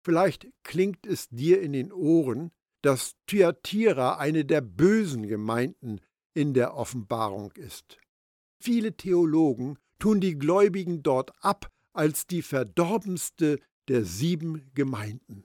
Vielleicht 0.05 0.49
klingt 0.65 1.07
es 1.07 1.29
dir 1.29 1.61
in 1.61 1.73
den 1.73 1.93
Ohren, 1.93 2.51
dass 2.83 3.17
Thyatira 3.27 4.17
eine 4.17 4.45
der 4.45 4.61
bösen 4.61 5.27
Gemeinden 5.27 6.01
in 6.35 6.55
der 6.55 6.75
Offenbarung 6.75 7.53
ist. 7.53 7.99
Viele 8.63 8.97
Theologen 8.97 9.79
tun 9.99 10.21
die 10.21 10.39
Gläubigen 10.39 11.03
dort 11.03 11.33
ab 11.43 11.71
als 11.93 12.27
die 12.27 12.43
verdorbenste 12.43 13.61
der 13.89 14.05
sieben 14.05 14.71
Gemeinden. 14.75 15.45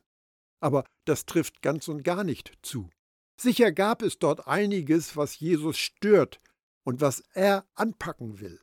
Aber 0.59 0.85
das 1.05 1.25
trifft 1.25 1.61
ganz 1.61 1.87
und 1.87 2.03
gar 2.03 2.23
nicht 2.23 2.53
zu. 2.61 2.89
Sicher 3.35 3.71
gab 3.71 4.01
es 4.01 4.19
dort 4.19 4.47
einiges, 4.47 5.17
was 5.17 5.39
Jesus 5.39 5.77
stört 5.77 6.39
und 6.83 7.01
was 7.01 7.21
er 7.33 7.65
anpacken 7.73 8.39
will. 8.39 8.59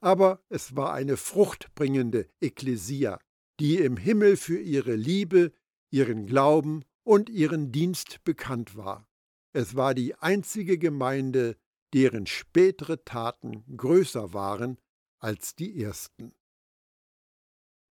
Aber 0.00 0.42
es 0.48 0.76
war 0.76 0.92
eine 0.92 1.16
fruchtbringende 1.16 2.28
Ekklesia, 2.40 3.20
die 3.60 3.76
im 3.78 3.96
Himmel 3.96 4.36
für 4.36 4.58
ihre 4.58 4.94
Liebe, 4.94 5.52
ihren 5.90 6.26
Glauben 6.26 6.84
und 7.02 7.28
ihren 7.28 7.72
Dienst 7.72 8.22
bekannt 8.24 8.76
war. 8.76 9.08
Es 9.52 9.74
war 9.74 9.94
die 9.94 10.14
einzige 10.14 10.78
Gemeinde, 10.78 11.56
deren 11.94 12.26
spätere 12.26 13.04
Taten 13.04 13.64
größer 13.76 14.32
waren 14.32 14.78
als 15.18 15.56
die 15.56 15.82
ersten. 15.82 16.34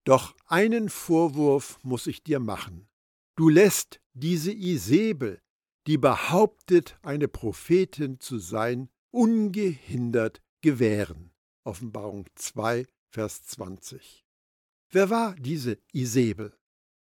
Doch 0.04 0.34
einen 0.46 0.88
Vorwurf 0.88 1.78
muss 1.82 2.06
ich 2.06 2.22
dir 2.22 2.40
machen. 2.40 2.88
Du 3.36 3.48
lässt 3.48 4.00
diese 4.14 4.52
Isabel, 4.52 5.42
die 5.88 5.96
behauptet, 5.96 6.98
eine 7.00 7.28
Prophetin 7.28 8.20
zu 8.20 8.38
sein, 8.38 8.90
ungehindert 9.10 10.42
gewähren. 10.60 11.32
Offenbarung 11.64 12.26
2, 12.34 12.84
Vers 13.10 13.44
20. 13.44 14.26
Wer 14.90 15.08
war 15.08 15.34
diese 15.36 15.78
Isabel? 15.94 16.54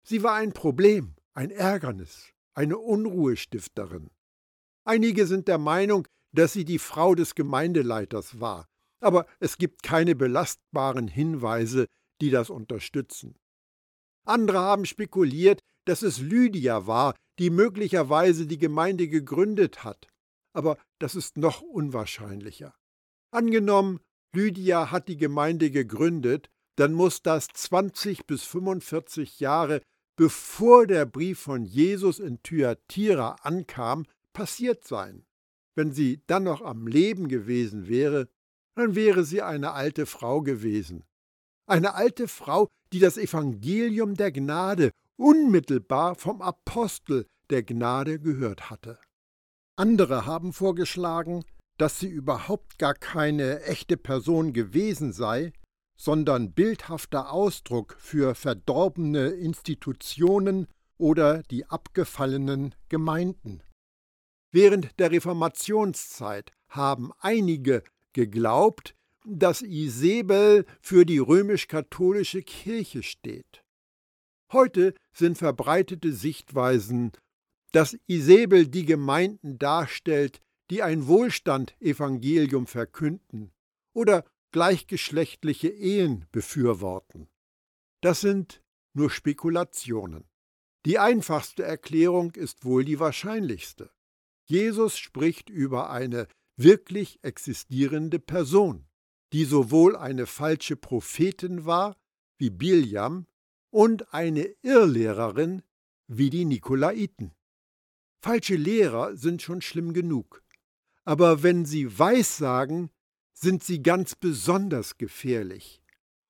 Sie 0.02 0.24
war 0.24 0.34
ein 0.34 0.52
Problem, 0.52 1.14
ein 1.32 1.52
Ärgernis, 1.52 2.32
eine 2.54 2.76
Unruhestifterin. 2.76 4.10
Einige 4.82 5.28
sind 5.28 5.46
der 5.46 5.58
Meinung, 5.58 6.08
dass 6.32 6.52
sie 6.52 6.64
die 6.64 6.80
Frau 6.80 7.14
des 7.14 7.36
Gemeindeleiters 7.36 8.40
war, 8.40 8.66
aber 8.98 9.26
es 9.38 9.58
gibt 9.58 9.84
keine 9.84 10.16
belastbaren 10.16 11.06
Hinweise, 11.06 11.86
die 12.20 12.30
das 12.30 12.50
unterstützen. 12.50 13.38
Andere 14.24 14.58
haben 14.58 14.86
spekuliert, 14.86 15.60
dass 15.84 16.02
es 16.02 16.18
Lydia 16.18 16.88
war, 16.88 17.14
die 17.42 17.50
möglicherweise 17.50 18.46
die 18.46 18.56
Gemeinde 18.56 19.08
gegründet 19.08 19.82
hat, 19.82 20.06
aber 20.52 20.78
das 21.00 21.16
ist 21.16 21.36
noch 21.36 21.60
unwahrscheinlicher. 21.60 22.72
Angenommen, 23.32 23.98
Lydia 24.32 24.92
hat 24.92 25.08
die 25.08 25.16
Gemeinde 25.16 25.72
gegründet, 25.72 26.50
dann 26.76 26.92
muss 26.92 27.20
das 27.20 27.48
20 27.48 28.28
bis 28.28 28.44
45 28.44 29.40
Jahre 29.40 29.82
bevor 30.14 30.86
der 30.86 31.04
Brief 31.04 31.40
von 31.40 31.64
Jesus 31.64 32.20
in 32.20 32.40
Thyatira 32.44 33.38
ankam, 33.42 34.06
passiert 34.32 34.84
sein. 34.84 35.24
Wenn 35.74 35.90
sie 35.90 36.22
dann 36.28 36.44
noch 36.44 36.62
am 36.62 36.86
Leben 36.86 37.26
gewesen 37.26 37.88
wäre, 37.88 38.28
dann 38.76 38.94
wäre 38.94 39.24
sie 39.24 39.42
eine 39.42 39.72
alte 39.72 40.06
Frau 40.06 40.42
gewesen. 40.42 41.02
Eine 41.66 41.94
alte 41.94 42.28
Frau, 42.28 42.68
die 42.92 43.00
das 43.00 43.18
Evangelium 43.18 44.14
der 44.14 44.30
Gnade 44.30 44.92
unmittelbar 45.22 46.16
vom 46.16 46.42
Apostel 46.42 47.26
der 47.50 47.62
Gnade 47.62 48.18
gehört 48.18 48.70
hatte. 48.70 48.98
Andere 49.76 50.26
haben 50.26 50.52
vorgeschlagen, 50.52 51.44
dass 51.78 52.00
sie 52.00 52.08
überhaupt 52.08 52.78
gar 52.78 52.94
keine 52.94 53.62
echte 53.62 53.96
Person 53.96 54.52
gewesen 54.52 55.12
sei, 55.12 55.52
sondern 55.96 56.52
bildhafter 56.52 57.32
Ausdruck 57.32 57.96
für 57.98 58.34
verdorbene 58.34 59.28
Institutionen 59.28 60.66
oder 60.98 61.42
die 61.44 61.66
abgefallenen 61.66 62.74
Gemeinden. 62.88 63.62
Während 64.50 64.98
der 64.98 65.12
Reformationszeit 65.12 66.50
haben 66.68 67.12
einige 67.20 67.84
geglaubt, 68.12 68.94
dass 69.24 69.62
Isabel 69.62 70.66
für 70.80 71.06
die 71.06 71.18
römisch-katholische 71.18 72.42
Kirche 72.42 73.02
steht. 73.02 73.61
Heute 74.52 74.94
sind 75.14 75.38
verbreitete 75.38 76.12
Sichtweisen, 76.12 77.12
dass 77.72 77.98
Isabel 78.06 78.68
die 78.68 78.84
Gemeinden 78.84 79.58
darstellt, 79.58 80.42
die 80.70 80.82
ein 80.82 81.06
Wohlstand-Evangelium 81.06 82.66
verkünden 82.66 83.52
oder 83.94 84.24
gleichgeschlechtliche 84.52 85.68
Ehen 85.68 86.26
befürworten. 86.32 87.28
Das 88.02 88.20
sind 88.20 88.62
nur 88.94 89.10
Spekulationen. 89.10 90.28
Die 90.84 90.98
einfachste 90.98 91.62
Erklärung 91.62 92.32
ist 92.32 92.64
wohl 92.64 92.84
die 92.84 93.00
wahrscheinlichste. 93.00 93.90
Jesus 94.44 94.98
spricht 94.98 95.48
über 95.48 95.90
eine 95.90 96.28
wirklich 96.56 97.20
existierende 97.22 98.18
Person, 98.18 98.86
die 99.32 99.44
sowohl 99.44 99.96
eine 99.96 100.26
falsche 100.26 100.76
Prophetin 100.76 101.64
war, 101.64 101.96
wie 102.38 102.50
Biljam, 102.50 103.26
und 103.72 104.12
eine 104.12 104.44
Irrlehrerin, 104.62 105.62
wie 106.06 106.30
die 106.30 106.44
Nikolaiten. 106.44 107.34
Falsche 108.22 108.54
Lehrer 108.54 109.16
sind 109.16 109.42
schon 109.42 109.62
schlimm 109.62 109.92
genug. 109.92 110.44
Aber 111.04 111.42
wenn 111.42 111.64
sie 111.64 111.98
Weissagen, 111.98 112.90
sind 113.32 113.64
sie 113.64 113.82
ganz 113.82 114.14
besonders 114.14 114.98
gefährlich, 114.98 115.82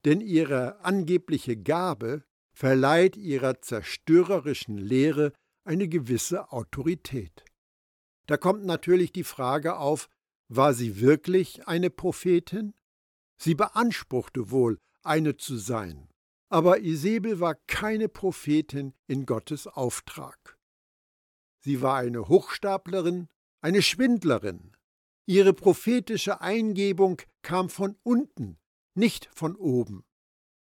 denn 0.05 0.21
ihre 0.21 0.83
angebliche 0.85 1.57
Gabe 1.57 2.25
verleiht 2.55 3.17
ihrer 3.17 3.61
zerstörerischen 3.61 4.79
Lehre 4.79 5.33
eine 5.65 5.89
gewisse 5.89 6.53
Autorität. 6.53 7.45
Da 8.27 8.37
kommt 8.37 8.65
natürlich 8.65 9.13
die 9.13 9.25
Frage 9.25 9.77
auf, 9.77 10.09
war 10.49 10.75
sie 10.75 11.01
wirklich 11.01 11.67
eine 11.67 11.91
Prophetin? 11.91 12.73
Sie 13.37 13.55
beanspruchte 13.55 14.51
wohl, 14.51 14.79
eine 15.03 15.37
zu 15.37 15.57
sein, 15.57 16.09
aber 16.53 16.81
Isabel 16.81 17.41
war 17.41 17.55
keine 17.67 18.11
Prophetin 18.11 18.93
in 19.07 19.25
Gottes 19.25 19.67
Auftrag. 19.67 20.59
Sie 21.61 21.81
war 21.81 21.97
eine 21.97 22.29
Hochstaplerin, 22.29 23.29
eine 23.63 23.81
Schwindlerin. 23.81 24.77
Ihre 25.25 25.55
prophetische 25.55 26.43
Eingebung 26.43 27.23
kam 27.41 27.71
von 27.71 27.97
unten, 28.03 28.59
nicht 28.95 29.31
von 29.33 29.57
oben. 29.57 30.05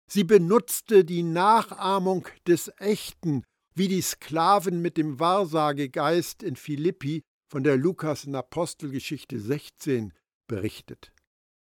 Sie 0.06 0.22
benutzte 0.22 1.04
die 1.04 1.24
Nachahmung 1.24 2.28
des 2.46 2.70
Echten, 2.78 3.42
wie 3.74 3.88
die 3.88 4.02
Sklaven 4.02 4.80
mit 4.80 4.96
dem 4.96 5.18
Wahrsagegeist 5.18 6.44
in 6.44 6.54
Philippi 6.54 7.24
von 7.48 7.64
der 7.64 7.76
Lukas 7.76 8.24
in 8.26 8.36
Apostelgeschichte 8.36 9.40
16 9.40 10.12
berichtet. 10.46 11.12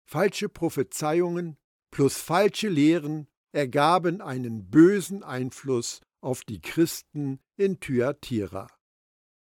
Falsche 0.06 0.48
Prophezeiungen 0.48 1.58
plus 1.90 2.16
falsche 2.16 2.70
Lehren 2.70 3.28
ergaben 3.52 4.20
einen 4.20 4.70
bösen 4.70 5.22
Einfluss 5.22 6.00
auf 6.20 6.42
die 6.44 6.60
Christen 6.60 7.40
in 7.56 7.80
Thyatira. 7.80 8.68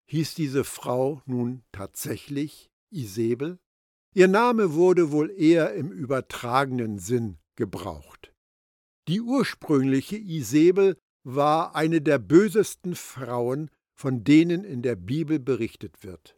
Hieß 0.09 0.35
diese 0.35 0.63
Frau 0.63 1.21
nun 1.25 1.63
tatsächlich 1.71 2.71
Isabel? 2.89 3.59
Ihr 4.15 4.27
Name 4.27 4.73
wurde 4.73 5.11
wohl 5.11 5.29
eher 5.29 5.73
im 5.73 5.91
übertragenen 5.91 6.97
Sinn 6.97 7.37
gebraucht. 7.55 8.33
Die 9.07 9.21
ursprüngliche 9.21 10.17
Isabel 10.17 10.97
war 11.23 11.75
eine 11.75 12.01
der 12.01 12.19
bösesten 12.19 12.95
Frauen, 12.95 13.69
von 13.95 14.23
denen 14.23 14.63
in 14.63 14.81
der 14.81 14.95
Bibel 14.95 15.39
berichtet 15.39 16.03
wird. 16.03 16.35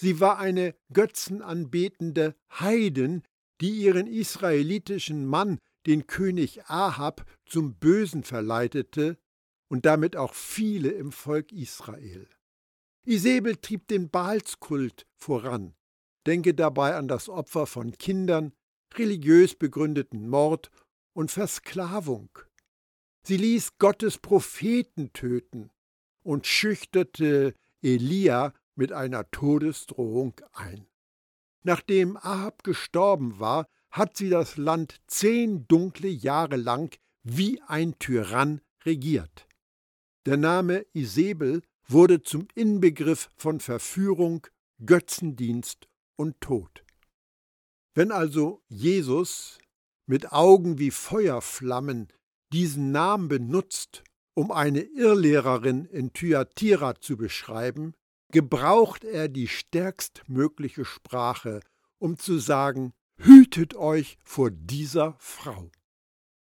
Sie 0.00 0.20
war 0.20 0.38
eine 0.38 0.74
götzenanbetende 0.92 2.34
Heiden, 2.50 3.22
die 3.60 3.70
ihren 3.70 4.06
israelitischen 4.06 5.26
Mann, 5.26 5.58
den 5.86 6.06
König 6.06 6.64
Ahab, 6.66 7.24
zum 7.46 7.74
Bösen 7.74 8.24
verleitete 8.24 9.18
und 9.68 9.86
damit 9.86 10.16
auch 10.16 10.34
viele 10.34 10.90
im 10.90 11.12
Volk 11.12 11.52
Israel. 11.52 12.28
Isabel 13.04 13.56
trieb 13.56 13.88
den 13.88 14.10
Baalskult 14.10 15.06
voran. 15.16 15.74
Denke 16.26 16.54
dabei 16.54 16.94
an 16.94 17.08
das 17.08 17.28
Opfer 17.28 17.66
von 17.66 17.92
Kindern, 17.98 18.52
religiös 18.94 19.54
begründeten 19.54 20.28
Mord 20.28 20.70
und 21.14 21.30
Versklavung. 21.30 22.30
Sie 23.24 23.36
ließ 23.36 23.78
Gottes 23.78 24.18
Propheten 24.18 25.12
töten 25.12 25.70
und 26.22 26.46
schüchterte 26.46 27.54
Elia 27.80 28.52
mit 28.74 28.92
einer 28.92 29.30
Todesdrohung 29.30 30.34
ein. 30.52 30.86
Nachdem 31.64 32.16
Ahab 32.16 32.64
gestorben 32.64 33.38
war, 33.38 33.68
hat 33.92 34.16
sie 34.16 34.30
das 34.30 34.56
Land 34.56 35.00
zehn 35.06 35.68
dunkle 35.68 36.08
Jahre 36.08 36.56
lang 36.56 36.96
wie 37.22 37.60
ein 37.62 37.98
Tyrann 37.98 38.60
regiert. 38.84 39.46
Der 40.26 40.36
Name 40.36 40.86
Isabel 40.92 41.62
wurde 41.86 42.22
zum 42.22 42.48
Inbegriff 42.54 43.28
von 43.36 43.60
Verführung, 43.60 44.46
Götzendienst 44.84 45.88
und 46.16 46.40
Tod. 46.40 46.84
Wenn 47.94 48.10
also 48.10 48.62
Jesus 48.68 49.58
mit 50.06 50.32
Augen 50.32 50.78
wie 50.78 50.90
Feuerflammen 50.90 52.08
diesen 52.52 52.92
Namen 52.92 53.28
benutzt, 53.28 54.02
um 54.34 54.50
eine 54.50 54.80
Irrlehrerin 54.80 55.84
in 55.84 56.12
Thyatira 56.12 56.94
zu 57.00 57.16
beschreiben, 57.16 57.92
gebraucht 58.32 59.04
er 59.04 59.28
die 59.28 59.48
stärkstmögliche 59.48 60.84
Sprache, 60.84 61.60
um 61.98 62.18
zu 62.18 62.38
sagen, 62.38 62.94
hütet 63.24 63.74
euch 63.76 64.18
vor 64.24 64.50
dieser 64.50 65.14
Frau. 65.18 65.70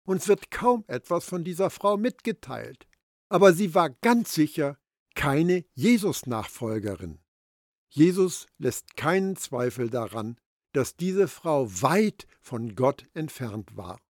Uns 0.05 0.29
wird 0.29 0.51
kaum 0.51 0.85
etwas 0.87 1.25
von 1.25 1.43
dieser 1.43 1.71
Frau 1.71 1.97
mitgeteilt, 1.97 2.87
aber 3.29 3.53
sie 3.53 3.75
war 3.75 3.91
ganz 3.91 4.33
sicher 4.33 4.79
keine 5.15 5.65
Jesus-Nachfolgerin. 5.75 7.19
Jesus 7.91 8.47
lässt 8.59 8.97
keinen 8.97 9.37
Zweifel 9.37 9.91
daran, 9.91 10.39
dass 10.73 10.97
diese 10.97 11.27
Frau 11.27 11.67
weit 11.83 12.27
von 12.41 12.77
Gott 12.77 13.07
entfernt 13.15 13.77
war. 13.77 14.01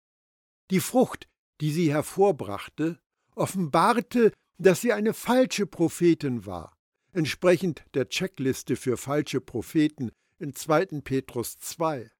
Die 0.70 0.80
Frucht, 0.80 1.26
die 1.62 1.72
sie 1.72 1.90
hervorbrachte, 1.90 3.00
offenbarte, 3.34 4.32
dass 4.58 4.82
sie 4.82 4.92
eine 4.92 5.14
falsche 5.14 5.66
Prophetin 5.66 6.44
war, 6.44 6.76
entsprechend 7.12 7.84
der 7.94 8.08
Checkliste 8.08 8.76
für 8.76 8.98
falsche 8.98 9.40
Propheten 9.40 10.10
in 10.38 10.54
2. 10.54 11.00
Petrus 11.02 11.58
2. 11.58 12.10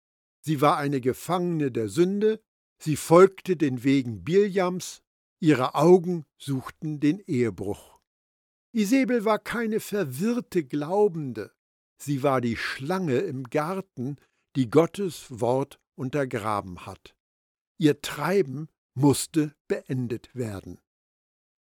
Sie 0.41 0.61
war 0.61 0.77
eine 0.77 1.01
Gefangene 1.01 1.71
der 1.71 1.89
Sünde, 1.89 2.41
sie 2.79 2.97
folgte 2.97 3.57
den 3.57 3.85
Wegen 3.85 4.25
Biljams, 4.25 5.03
ihre 5.41 5.75
Augen 5.75 6.25
suchten 6.37 7.01
den 7.01 7.21
Ehebruch. 7.21 7.99
Isabel 8.73 9.25
war 9.25 9.39
keine 9.39 9.81
verwirrte 9.81 10.65
Glaubende, 10.65 11.53
sie 11.97 12.23
war 12.23 12.41
die 12.41 12.57
Schlange 12.57 13.19
im 13.19 13.45
Garten, 13.45 14.17
die 14.57 14.71
Gottes 14.71 15.27
Wort 15.41 15.81
untergraben 15.97 16.87
hat. 16.87 17.17
Ihr 17.79 18.01
Treiben 18.01 18.69
musste 18.95 19.55
beendet 19.69 20.35
werden. 20.35 20.81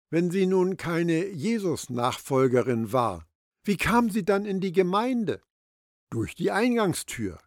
Wenn 0.10 0.32
sie 0.32 0.48
nun 0.48 0.78
keine 0.78 1.28
Jesus-Nachfolgerin 1.28 2.92
war, 2.92 3.28
wie 3.64 3.78
kam 3.78 4.10
sie 4.10 4.26
dann 4.26 4.46
in 4.46 4.60
die 4.60 4.72
Gemeinde? 4.72 5.42
Durch 6.10 6.34
die 6.34 6.50
Eingangstür. 6.50 7.38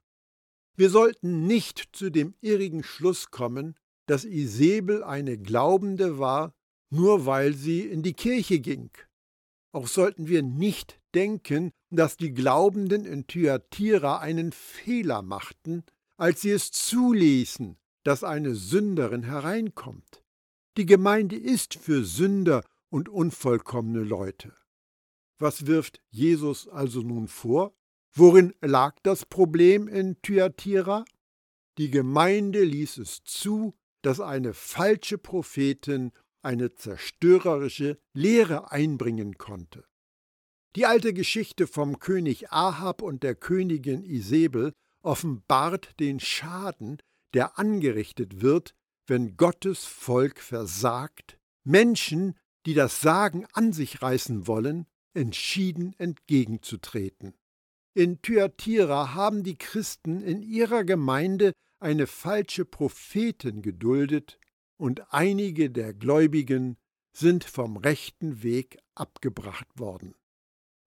Wir 0.77 0.91
sollten 0.91 1.47
nicht 1.47 1.91
zu 1.93 2.11
dem 2.11 2.35
irrigen 2.41 2.83
Schluss 2.83 3.31
kommen, 3.31 3.75
dass 4.07 4.25
Isabel 4.25 5.05
eine 5.05 5.39
Glaubende 5.39 6.19
war, 6.19 6.55
nur 6.91 7.27
weil 7.27 7.55
sie 7.55 7.81
in 7.81 8.03
die 8.03 8.15
Kirche 8.15 8.61
ging. 8.61 8.91
Auch 9.73 9.87
sollten 9.87 10.29
wir 10.29 10.43
nicht 10.43 11.01
denken, 11.15 11.73
dass 11.91 12.17
die 12.17 12.33
Glaubenden 12.33 13.05
in 13.05 13.27
Thyatira 13.27 14.19
einen 14.19 14.53
Fehler 14.53 15.23
machten, 15.23 15.85
als 16.17 16.43
sie 16.43 16.51
es 16.51 16.71
zuließen, 16.73 17.79
dass 18.05 18.25
eine 18.25 18.55
Sünderin 18.55 19.23
hereinkommt. 19.23 20.23
Die 20.77 20.87
Gemeinde 20.87 21.37
ist 21.37 21.75
für 21.75 22.05
Sünder 22.05 22.65
und 22.89 23.09
unvollkommene 23.09 24.01
Leute. 24.01 24.55
Was 25.39 25.67
wirft 25.67 26.01
Jesus 26.11 26.69
also 26.69 27.01
nun 27.01 27.29
vor? 27.29 27.75
Worin 28.15 28.53
lag 28.61 28.99
das 29.03 29.25
Problem 29.25 29.89
in 29.89 30.21
Thyatira? 30.21 31.05
Die 31.79 31.91
Gemeinde 31.91 32.63
ließ 32.63 32.99
es 32.99 33.25
zu, 33.25 33.75
dass 34.03 34.21
eine 34.21 34.53
falsche 34.53 35.17
Prophetin 35.17 36.13
eine 36.43 36.75
zerstörerische 36.75 37.99
Lehre 38.13 38.71
einbringen 38.71 39.39
konnte. 39.39 39.85
Die 40.77 40.85
alte 40.85 41.15
Geschichte 41.15 41.67
vom 41.67 42.01
König 42.01 42.51
Ahab 42.51 43.01
und 43.01 43.23
der 43.23 43.35
Königin 43.35 44.05
Isabel 44.05 44.75
offenbart 45.03 45.99
den 45.99 46.21
Schaden, 46.21 46.99
der 47.33 47.59
angerichtet 47.59 48.43
wird, 48.43 48.75
wenn 49.07 49.37
Gottes 49.39 49.85
Volk 49.85 50.41
versagt, 50.41 51.39
Menschen, 51.65 52.39
die 52.67 52.75
das 52.75 53.01
Sagen 53.01 53.47
an 53.53 53.73
sich 53.73 54.03
reißen 54.03 54.47
wollen, 54.47 54.87
entschieden 55.15 55.95
entgegenzutreten. 55.99 57.35
In 57.95 58.23
Thyatira 58.23 59.15
haben 59.15 59.43
die 59.43 59.57
Christen 59.57 60.23
in 60.23 60.41
ihrer 60.43 60.85
Gemeinde 60.85 61.53
eine 61.79 62.07
falsche 62.07 62.65
Prophetin 62.65 63.61
geduldet, 63.61 64.39
und 64.79 65.13
einige 65.13 65.71
der 65.71 65.95
Gläubigen 65.95 66.77
sind 67.17 67.45
vom 67.45 67.77
rechten 67.77 68.43
Weg 68.43 68.79
abgebracht 68.95 69.69
worden. 69.79 70.15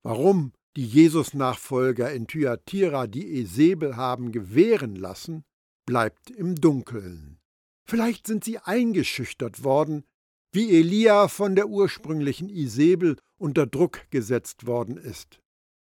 Warum 0.04 0.52
die 0.76 0.86
Jesus-Nachfolger 0.86 2.12
in 2.12 2.28
Thyatira 2.28 3.08
die 3.08 3.40
Esebel 3.40 3.96
haben 3.96 4.32
gewähren 4.32 4.96
lassen, 4.96 5.46
bleibt 5.86 6.32
im 6.32 6.56
Dunkeln. 6.56 7.40
Vielleicht 7.88 8.28
sind 8.28 8.44
sie 8.44 8.58
eingeschüchtert 8.58 9.64
worden, 9.64 10.04
wie 10.52 10.76
Elia 10.78 11.28
von 11.28 11.56
der 11.56 11.70
ursprünglichen 11.70 12.50
Isebel 12.50 13.18
unter 13.38 13.68
Druck 13.68 14.10
gesetzt 14.10 14.66
worden 14.66 14.98
ist. 14.98 15.40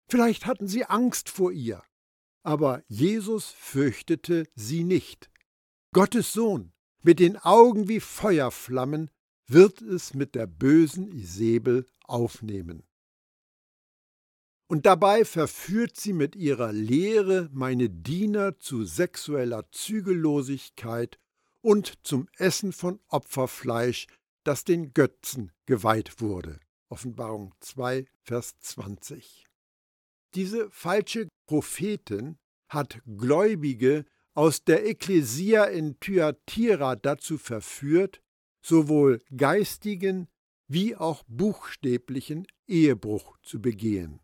Vielleicht 0.10 0.48
hatten 0.48 0.68
sie 0.68 0.86
Angst 0.86 1.30
vor 1.30 1.52
ihr, 1.52 1.84
aber 2.44 2.84
Jesus 2.88 3.50
fürchtete 3.50 4.48
sie 4.56 4.84
nicht. 4.84 5.30
Gottes 5.94 6.34
Sohn, 6.34 6.74
mit 7.04 7.20
den 7.20 7.38
Augen 7.38 7.88
wie 7.88 8.00
Feuerflammen, 8.00 9.12
wird 9.48 9.82
es 9.82 10.16
mit 10.16 10.34
der 10.34 10.48
bösen 10.48 11.08
Isebel 11.12 11.86
aufnehmen. 12.04 12.84
Und 14.68 14.86
dabei 14.86 15.26
verführt 15.26 15.98
sie 15.98 16.14
mit 16.14 16.36
ihrer 16.36 16.72
Lehre 16.72 17.50
meine 17.52 17.90
Diener 17.90 18.60
zu 18.60 18.86
sexueller 18.86 19.72
Zügellosigkeit 19.72 21.20
und 21.62 22.06
zum 22.06 22.28
Essen 22.38 22.72
von 22.72 23.00
Opferfleisch, 23.08 24.08
das 24.44 24.64
den 24.64 24.94
Götzen 24.94 25.52
geweiht 25.66 26.22
wurde. 26.22 26.60
Offenbarung 26.88 27.54
2, 27.60 28.06
Vers 28.22 28.58
20. 28.60 29.49
Diese 30.36 30.70
falsche 30.72 31.28
Prophetin 31.48 32.38
hat 32.68 33.02
Gläubige 33.06 34.06
aus 34.34 34.64
der 34.64 34.86
Ekklesia 34.86 35.66
in 35.66 36.00
Thyatira 36.00 36.96
dazu 36.96 37.38
verführt, 37.38 38.22
sowohl 38.62 39.22
geistigen 39.36 40.28
wie 40.68 40.96
auch 40.96 41.24
buchstäblichen 41.28 42.46
Ehebruch 42.68 43.38
zu 43.42 43.60
begehen. 43.60 44.20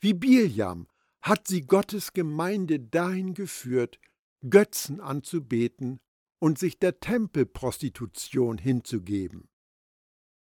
Wie 0.00 0.14
Biljam 0.14 0.88
hat 1.20 1.46
sie 1.46 1.62
Gottes 1.62 2.12
Gemeinde 2.14 2.80
dahin 2.80 3.34
geführt, 3.34 4.00
Götzen 4.48 5.00
anzubeten 5.00 6.00
und 6.38 6.58
sich 6.58 6.78
der 6.78 7.00
Tempelprostitution 7.00 8.56
hinzugeben. 8.56 9.48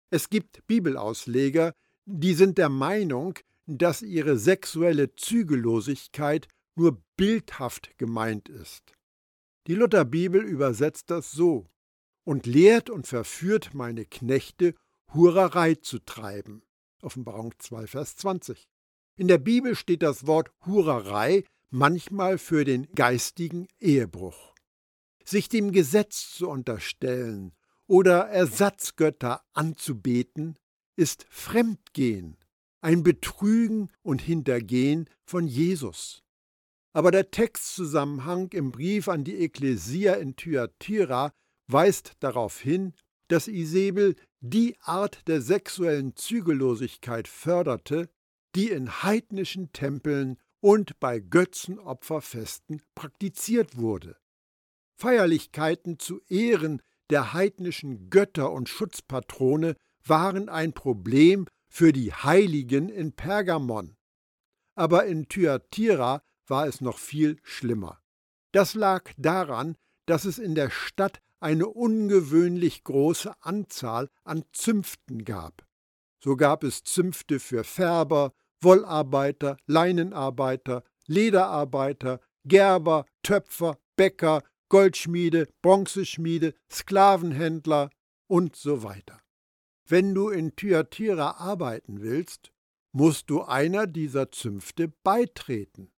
Es 0.09 0.29
gibt 0.29 0.65
Bibelausleger, 0.67 1.73
die 2.05 2.33
sind 2.33 2.57
der 2.57 2.69
Meinung, 2.69 3.37
dass 3.77 4.01
ihre 4.01 4.37
sexuelle 4.37 5.15
Zügellosigkeit 5.15 6.47
nur 6.75 7.01
bildhaft 7.17 7.97
gemeint 7.97 8.49
ist. 8.49 8.93
Die 9.67 9.75
Lutherbibel 9.75 10.41
übersetzt 10.41 11.11
das 11.11 11.31
so 11.31 11.67
und 12.23 12.45
lehrt 12.45 12.89
und 12.89 13.07
verführt 13.07 13.73
meine 13.73 14.05
Knechte, 14.05 14.73
Hurerei 15.13 15.75
zu 15.75 15.99
treiben. 15.99 16.63
Offenbarung 17.01 17.53
2, 17.57 17.87
Vers 17.87 18.15
20. 18.15 18.67
In 19.17 19.27
der 19.27 19.37
Bibel 19.37 19.75
steht 19.75 20.03
das 20.03 20.25
Wort 20.25 20.51
Hurerei 20.65 21.43
manchmal 21.69 22.37
für 22.37 22.63
den 22.63 22.91
geistigen 22.93 23.67
Ehebruch. 23.79 24.55
Sich 25.23 25.49
dem 25.49 25.71
Gesetz 25.71 26.31
zu 26.31 26.49
unterstellen 26.49 27.53
oder 27.87 28.27
Ersatzgötter 28.29 29.43
anzubeten, 29.53 30.57
ist 30.95 31.25
Fremdgehen, 31.29 32.37
ein 32.81 33.03
Betrügen 33.03 33.89
und 34.01 34.21
Hintergehen 34.21 35.09
von 35.23 35.47
Jesus. 35.47 36.23
Aber 36.93 37.11
der 37.11 37.31
Textzusammenhang 37.31 38.49
im 38.51 38.71
Brief 38.71 39.07
an 39.07 39.23
die 39.23 39.37
Ekklesia 39.37 40.15
in 40.15 40.35
Thyatira 40.35 41.31
weist 41.67 42.13
darauf 42.19 42.59
hin, 42.59 42.93
dass 43.27 43.47
Isabel 43.47 44.15
die 44.41 44.75
Art 44.81 45.27
der 45.27 45.41
sexuellen 45.41 46.15
Zügellosigkeit 46.15 47.27
förderte, 47.27 48.09
die 48.55 48.69
in 48.69 49.03
heidnischen 49.03 49.71
Tempeln 49.71 50.37
und 50.59 50.99
bei 50.99 51.19
Götzenopferfesten 51.19 52.81
praktiziert 52.93 53.77
wurde. 53.77 54.17
Feierlichkeiten 54.97 55.97
zu 55.97 56.21
Ehren 56.27 56.81
der 57.09 57.33
heidnischen 57.33 58.09
Götter 58.09 58.51
und 58.51 58.69
Schutzpatrone 58.69 59.75
waren 60.05 60.49
ein 60.49 60.73
Problem 60.73 61.47
für 61.71 61.93
die 61.93 62.13
Heiligen 62.13 62.89
in 62.89 63.13
Pergamon. 63.13 63.95
Aber 64.75 65.05
in 65.05 65.29
Thyatira 65.29 66.21
war 66.45 66.67
es 66.67 66.81
noch 66.81 66.97
viel 66.97 67.39
schlimmer. 67.43 68.01
Das 68.51 68.73
lag 68.73 69.09
daran, 69.17 69.77
dass 70.05 70.25
es 70.25 70.37
in 70.37 70.53
der 70.53 70.69
Stadt 70.69 71.21
eine 71.39 71.67
ungewöhnlich 71.67 72.83
große 72.83 73.33
Anzahl 73.39 74.09
an 74.25 74.43
Zünften 74.51 75.23
gab. 75.23 75.65
So 76.19 76.35
gab 76.35 76.65
es 76.65 76.83
Zünfte 76.83 77.39
für 77.39 77.63
Färber, 77.63 78.33
Wollarbeiter, 78.59 79.55
Leinenarbeiter, 79.65 80.83
Lederarbeiter, 81.07 82.19
Gerber, 82.43 83.05
Töpfer, 83.23 83.77
Bäcker, 83.95 84.43
Goldschmiede, 84.67 85.47
Bronzeschmiede, 85.61 86.53
Sklavenhändler 86.69 87.89
und 88.27 88.57
so 88.57 88.83
weiter. 88.83 89.20
Wenn 89.91 90.15
du 90.15 90.29
in 90.29 90.55
Thyatira 90.55 91.31
arbeiten 91.31 91.99
willst, 91.99 92.53
musst 92.93 93.29
du 93.29 93.41
einer 93.41 93.87
dieser 93.87 94.31
Zünfte 94.31 94.87
beitreten. 94.87 95.91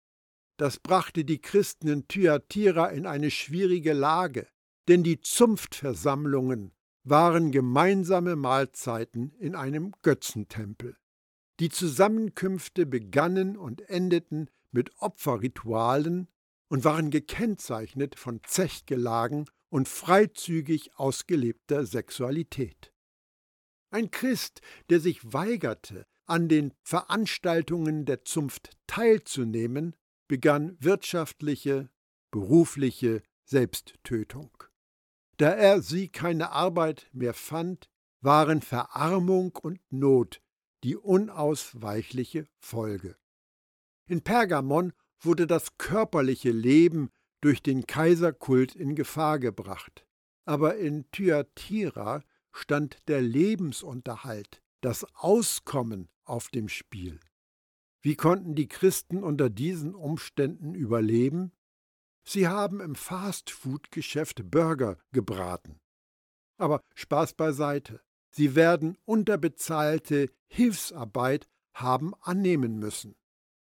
Das 0.55 0.79
brachte 0.79 1.25
die 1.25 1.41
Christen 1.41 1.89
in 1.89 2.07
Thyatira 2.07 2.87
in 2.87 3.05
eine 3.05 3.29
schwierige 3.29 3.91
Lage, 3.91 4.47
denn 4.87 5.03
die 5.03 5.19
Zunftversammlungen 5.19 6.71
waren 7.03 7.51
gemeinsame 7.51 8.37
Mahlzeiten 8.37 9.33
in 9.39 9.55
einem 9.55 9.91
Götzentempel. 10.03 10.95
Die 11.59 11.67
Zusammenkünfte 11.67 12.85
begannen 12.85 13.57
und 13.57 13.89
endeten 13.89 14.49
mit 14.71 14.91
Opferritualen 14.99 16.29
und 16.69 16.85
waren 16.85 17.09
gekennzeichnet 17.09 18.17
von 18.17 18.39
Zechgelagen 18.45 19.47
und 19.67 19.89
freizügig 19.89 20.95
ausgelebter 20.95 21.85
Sexualität. 21.85 22.93
Ein 23.91 24.09
Christ, 24.09 24.61
der 24.89 24.99
sich 24.99 25.33
weigerte, 25.33 26.05
an 26.25 26.47
den 26.47 26.73
Veranstaltungen 26.81 28.05
der 28.05 28.23
Zunft 28.23 28.71
teilzunehmen, 28.87 29.95
begann 30.27 30.77
wirtschaftliche, 30.79 31.89
berufliche 32.31 33.21
Selbsttötung. 33.43 34.49
Da 35.37 35.49
er 35.49 35.81
sie 35.81 36.07
keine 36.07 36.51
Arbeit 36.51 37.09
mehr 37.11 37.33
fand, 37.33 37.89
waren 38.21 38.61
Verarmung 38.61 39.55
und 39.61 39.79
Not 39.89 40.41
die 40.83 40.95
unausweichliche 40.95 42.47
Folge. 42.59 43.17
In 44.07 44.21
Pergamon 44.21 44.93
wurde 45.19 45.47
das 45.47 45.77
körperliche 45.77 46.51
Leben 46.51 47.09
durch 47.41 47.61
den 47.61 47.85
Kaiserkult 47.87 48.75
in 48.75 48.95
Gefahr 48.95 49.39
gebracht, 49.39 50.05
aber 50.45 50.77
in 50.77 51.09
Thyatira 51.11 52.23
stand 52.51 52.97
der 53.07 53.21
Lebensunterhalt, 53.21 54.61
das 54.81 55.05
Auskommen 55.15 56.09
auf 56.23 56.49
dem 56.49 56.67
Spiel. 56.67 57.19
Wie 58.01 58.15
konnten 58.15 58.55
die 58.55 58.67
Christen 58.67 59.23
unter 59.23 59.49
diesen 59.49 59.93
Umständen 59.93 60.73
überleben? 60.73 61.51
Sie 62.23 62.47
haben 62.47 62.79
im 62.79 62.95
Fastfood-Geschäft 62.95 64.49
Burger 64.49 64.97
gebraten. 65.11 65.79
Aber 66.57 66.81
Spaß 66.95 67.33
beiseite. 67.33 68.01
Sie 68.31 68.55
werden 68.55 68.97
unterbezahlte 69.05 70.31
Hilfsarbeit 70.47 71.47
haben 71.73 72.13
annehmen 72.21 72.79
müssen. 72.79 73.15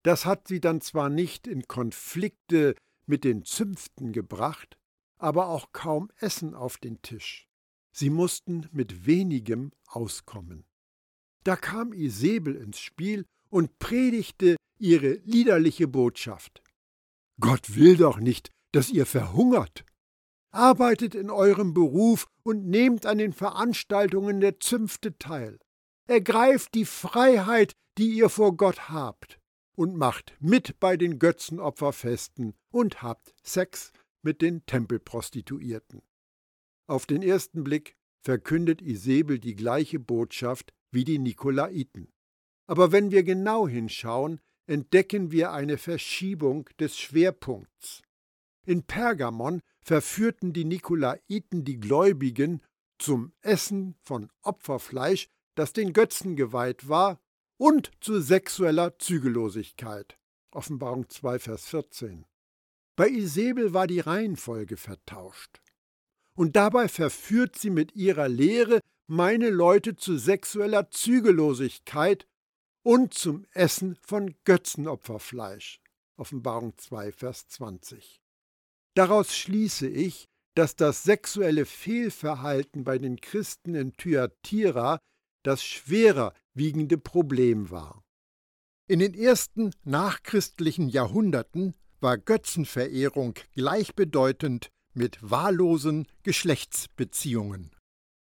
Das 0.03 0.25
hat 0.25 0.47
sie 0.47 0.59
dann 0.59 0.81
zwar 0.81 1.09
nicht 1.09 1.47
in 1.47 1.67
Konflikte 1.67 2.75
mit 3.05 3.23
den 3.23 3.43
Zünften 3.43 4.11
gebracht, 4.11 4.77
aber 5.17 5.47
auch 5.47 5.71
kaum 5.71 6.11
Essen 6.17 6.53
auf 6.53 6.77
den 6.77 7.01
Tisch. 7.01 7.47
Sie 7.95 8.09
mussten 8.09 8.67
mit 8.71 9.05
wenigem 9.05 9.71
auskommen. 9.85 10.65
Da 11.43 11.55
kam 11.55 11.93
Isabel 11.93 12.55
ins 12.55 12.79
Spiel 12.79 13.25
und 13.49 13.77
predigte 13.77 14.55
ihre 14.79 15.13
liederliche 15.25 15.87
Botschaft. 15.87 16.63
Gott 17.39 17.75
will 17.75 17.97
doch 17.97 18.17
nicht, 18.17 18.49
dass 18.71 18.89
ihr 18.89 19.05
verhungert. 19.05 19.85
Arbeitet 20.51 21.15
in 21.15 21.29
eurem 21.29 21.73
Beruf 21.73 22.27
und 22.43 22.67
nehmt 22.67 23.05
an 23.05 23.17
den 23.17 23.33
Veranstaltungen 23.33 24.39
der 24.39 24.59
Zünfte 24.59 25.17
teil. 25.17 25.59
Ergreift 26.07 26.73
die 26.73 26.85
Freiheit, 26.85 27.73
die 27.97 28.09
ihr 28.09 28.29
vor 28.29 28.57
Gott 28.57 28.89
habt, 28.89 29.39
und 29.75 29.95
macht 29.95 30.35
mit 30.39 30.79
bei 30.79 30.97
den 30.97 31.19
Götzenopferfesten 31.19 32.55
und 32.71 33.01
habt 33.01 33.33
Sex 33.43 33.91
mit 34.21 34.41
den 34.41 34.65
Tempelprostituierten. 34.65 36.01
Auf 36.87 37.05
den 37.05 37.21
ersten 37.21 37.63
Blick 37.63 37.95
verkündet 38.21 38.81
Isabel 38.81 39.39
die 39.39 39.55
gleiche 39.55 39.99
Botschaft 39.99 40.73
wie 40.91 41.03
die 41.03 41.19
Nikolaiten. 41.19 42.11
Aber 42.67 42.91
wenn 42.91 43.11
wir 43.11 43.23
genau 43.23 43.67
hinschauen, 43.67 44.39
entdecken 44.65 45.31
wir 45.31 45.51
eine 45.51 45.77
Verschiebung 45.77 46.69
des 46.79 46.97
Schwerpunkts. 46.97 48.01
In 48.65 48.83
Pergamon 48.83 49.61
verführten 49.81 50.53
die 50.53 50.65
Nikolaiten 50.65 51.65
die 51.65 51.79
Gläubigen 51.79 52.61
zum 52.97 53.33
Essen 53.41 53.95
von 54.01 54.29
Opferfleisch, 54.41 55.27
das 55.55 55.73
den 55.73 55.91
Götzen 55.91 56.35
geweiht 56.35 56.87
war, 56.87 57.19
und 57.57 57.91
zu 57.99 58.21
sexueller 58.21 58.97
Zügellosigkeit. 58.97 60.17
Offenbarung 60.51 61.09
2, 61.09 61.39
Vers 61.39 61.65
14. 61.67 62.25
Bei 62.95 63.09
Isabel 63.09 63.73
war 63.73 63.87
die 63.87 63.99
Reihenfolge 63.99 64.77
vertauscht. 64.77 65.62
Und 66.35 66.55
dabei 66.55 66.87
verführt 66.87 67.57
sie 67.57 67.69
mit 67.69 67.95
ihrer 67.95 68.27
Lehre 68.27 68.79
meine 69.07 69.49
Leute 69.49 69.95
zu 69.95 70.17
sexueller 70.17 70.89
Zügellosigkeit 70.89 72.25
und 72.83 73.13
zum 73.13 73.45
Essen 73.51 73.97
von 74.01 74.35
Götzenopferfleisch. 74.43 75.81
Offenbarung 76.17 76.77
2, 76.77 77.11
Vers 77.11 77.47
20. 77.47 78.21
Daraus 78.95 79.35
schließe 79.35 79.87
ich, 79.87 80.27
dass 80.55 80.75
das 80.75 81.03
sexuelle 81.03 81.65
Fehlverhalten 81.65 82.83
bei 82.83 82.97
den 82.97 83.19
Christen 83.19 83.73
in 83.75 83.93
Thyatira 83.93 84.99
das 85.43 85.63
schwerer 85.63 86.33
wiegende 86.53 86.97
Problem 86.97 87.71
war. 87.71 88.03
In 88.87 88.99
den 88.99 89.13
ersten 89.13 89.71
nachchristlichen 89.83 90.89
Jahrhunderten 90.89 91.73
war 91.99 92.17
Götzenverehrung 92.17 93.35
gleichbedeutend 93.53 94.69
mit 94.93 95.17
wahllosen 95.21 96.07
Geschlechtsbeziehungen. 96.23 97.71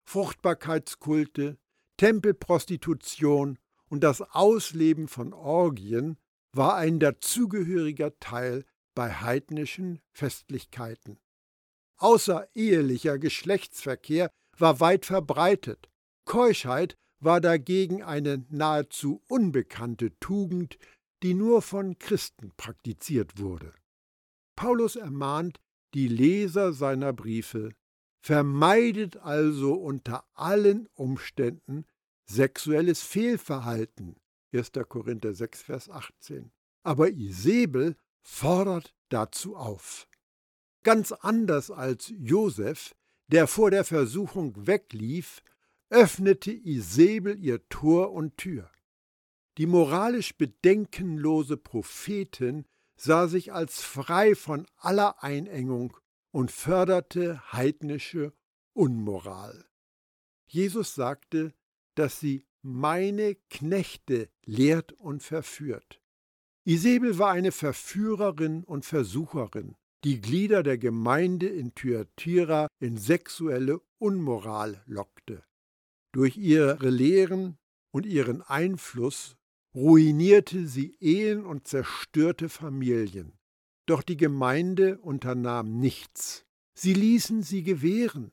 Fruchtbarkeitskulte, 0.05 1.59
Tempelprostitution 1.97 3.59
und 3.89 4.03
das 4.03 4.21
Ausleben 4.21 5.09
von 5.09 5.33
Orgien 5.33 6.19
war 6.53 6.77
ein 6.77 6.99
dazugehöriger 6.99 8.19
Teil 8.21 8.65
bei 8.95 9.13
heidnischen 9.13 10.01
Festlichkeiten. 10.13 11.19
Außerehelicher 11.99 13.19
Geschlechtsverkehr 13.19 14.31
war 14.57 14.81
weit 14.81 15.07
verbreitet. 15.07 15.89
Keuschheit 16.25 16.97
war 17.21 17.41
dagegen 17.41 18.03
eine 18.03 18.45
nahezu 18.49 19.23
unbekannte 19.29 20.17
Tugend, 20.21 20.79
die 21.23 21.35
nur 21.35 21.63
von 21.63 21.99
Christen 21.99 22.53
praktiziert 22.57 23.39
wurde. 23.39 23.75
Paulus 24.57 24.97
ermahnt 24.97 25.61
die 25.95 26.09
Leser 26.09 26.73
seiner 26.73 27.13
Briefe, 27.13 27.71
vermeidet 28.21 29.17
also 29.17 29.75
unter 29.75 30.25
allen 30.35 30.89
Umständen 30.95 31.87
sexuelles 32.27 33.03
Fehlverhalten. 33.03 34.17
1. 34.53 34.73
Korinther 34.89 35.35
6, 35.35 35.63
Vers 35.63 35.89
18. 35.89 36.51
Aber 36.83 37.11
Isabel 37.11 37.97
fordert 38.23 38.95
dazu 39.09 39.57
auf. 39.57 40.09
Ganz 40.83 41.13
anders 41.13 41.71
als 41.71 42.13
Josef, 42.19 42.95
der 43.29 43.47
vor 43.47 43.71
der 43.71 43.85
Versuchung 43.85 44.67
weglief, 44.67 45.43
öffnete 45.91 46.53
Isabel 46.53 47.39
ihr 47.39 47.67
Tor 47.69 48.13
und 48.13 48.37
Tür. 48.37 48.71
Die 49.59 49.67
moralisch 49.67 50.37
bedenkenlose 50.37 51.57
Prophetin 51.57 52.65
sah 52.99 53.29
sich 53.29 53.53
als 53.53 53.81
frei 53.81 54.35
von 54.35 54.67
aller 54.77 55.23
Einengung 55.23 55.97
und 56.31 56.51
förderte 56.51 57.41
heidnische 57.53 58.33
Unmoral. 58.75 59.65
Jesus 60.47 60.95
sagte, 60.95 61.55
dass 61.95 62.21
sie 62.21 62.45
meine 62.63 63.37
Knechte 63.51 64.29
lehrt 64.45 64.93
und 64.93 65.23
verführt. 65.23 66.01
Isabel 66.65 67.19
war 67.19 67.31
eine 67.33 67.53
Verführerin 67.53 68.65
und 68.65 68.85
Versucherin 68.85 69.75
die 70.05 70.21
Glieder 70.21 70.63
der 70.63 70.79
Gemeinde 70.79 71.49
in 71.49 71.75
Thyatira 71.75 72.69
in 72.79 72.97
sexuelle 72.97 73.81
Unmoral 73.99 74.83
lockte. 74.87 75.43
Durch 76.13 76.37
ihre 76.37 76.89
Lehren 76.89 77.59
und 77.91 78.07
ihren 78.07 78.43
Einfluss 78.43 79.37
ruinierte 79.79 80.67
sie 80.67 80.97
Ehen 81.01 81.47
und 81.47 81.69
zerstörte 81.69 82.49
Familien. 82.49 83.39
Doch 83.87 84.03
die 84.03 84.17
Gemeinde 84.17 84.99
unternahm 84.99 85.79
nichts. 85.79 86.45
Sie 86.75 86.95
ließen 86.95 87.43
sie 87.43 87.63
gewähren. 87.63 88.33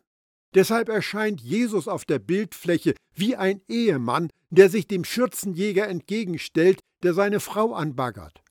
Deshalb 0.55 0.89
erscheint 0.89 1.41
Jesus 1.41 1.87
auf 1.87 2.03
der 2.03 2.19
Bildfläche 2.19 2.95
wie 3.13 3.35
ein 3.35 3.61
Ehemann, 3.67 4.31
der 4.49 4.69
sich 4.69 4.87
dem 4.87 5.03
Schürzenjäger 5.03 5.87
entgegenstellt, 5.87 6.79
der 7.03 7.13
seine 7.13 7.39
Frau 7.39 7.73
anbaggert. 7.73 8.41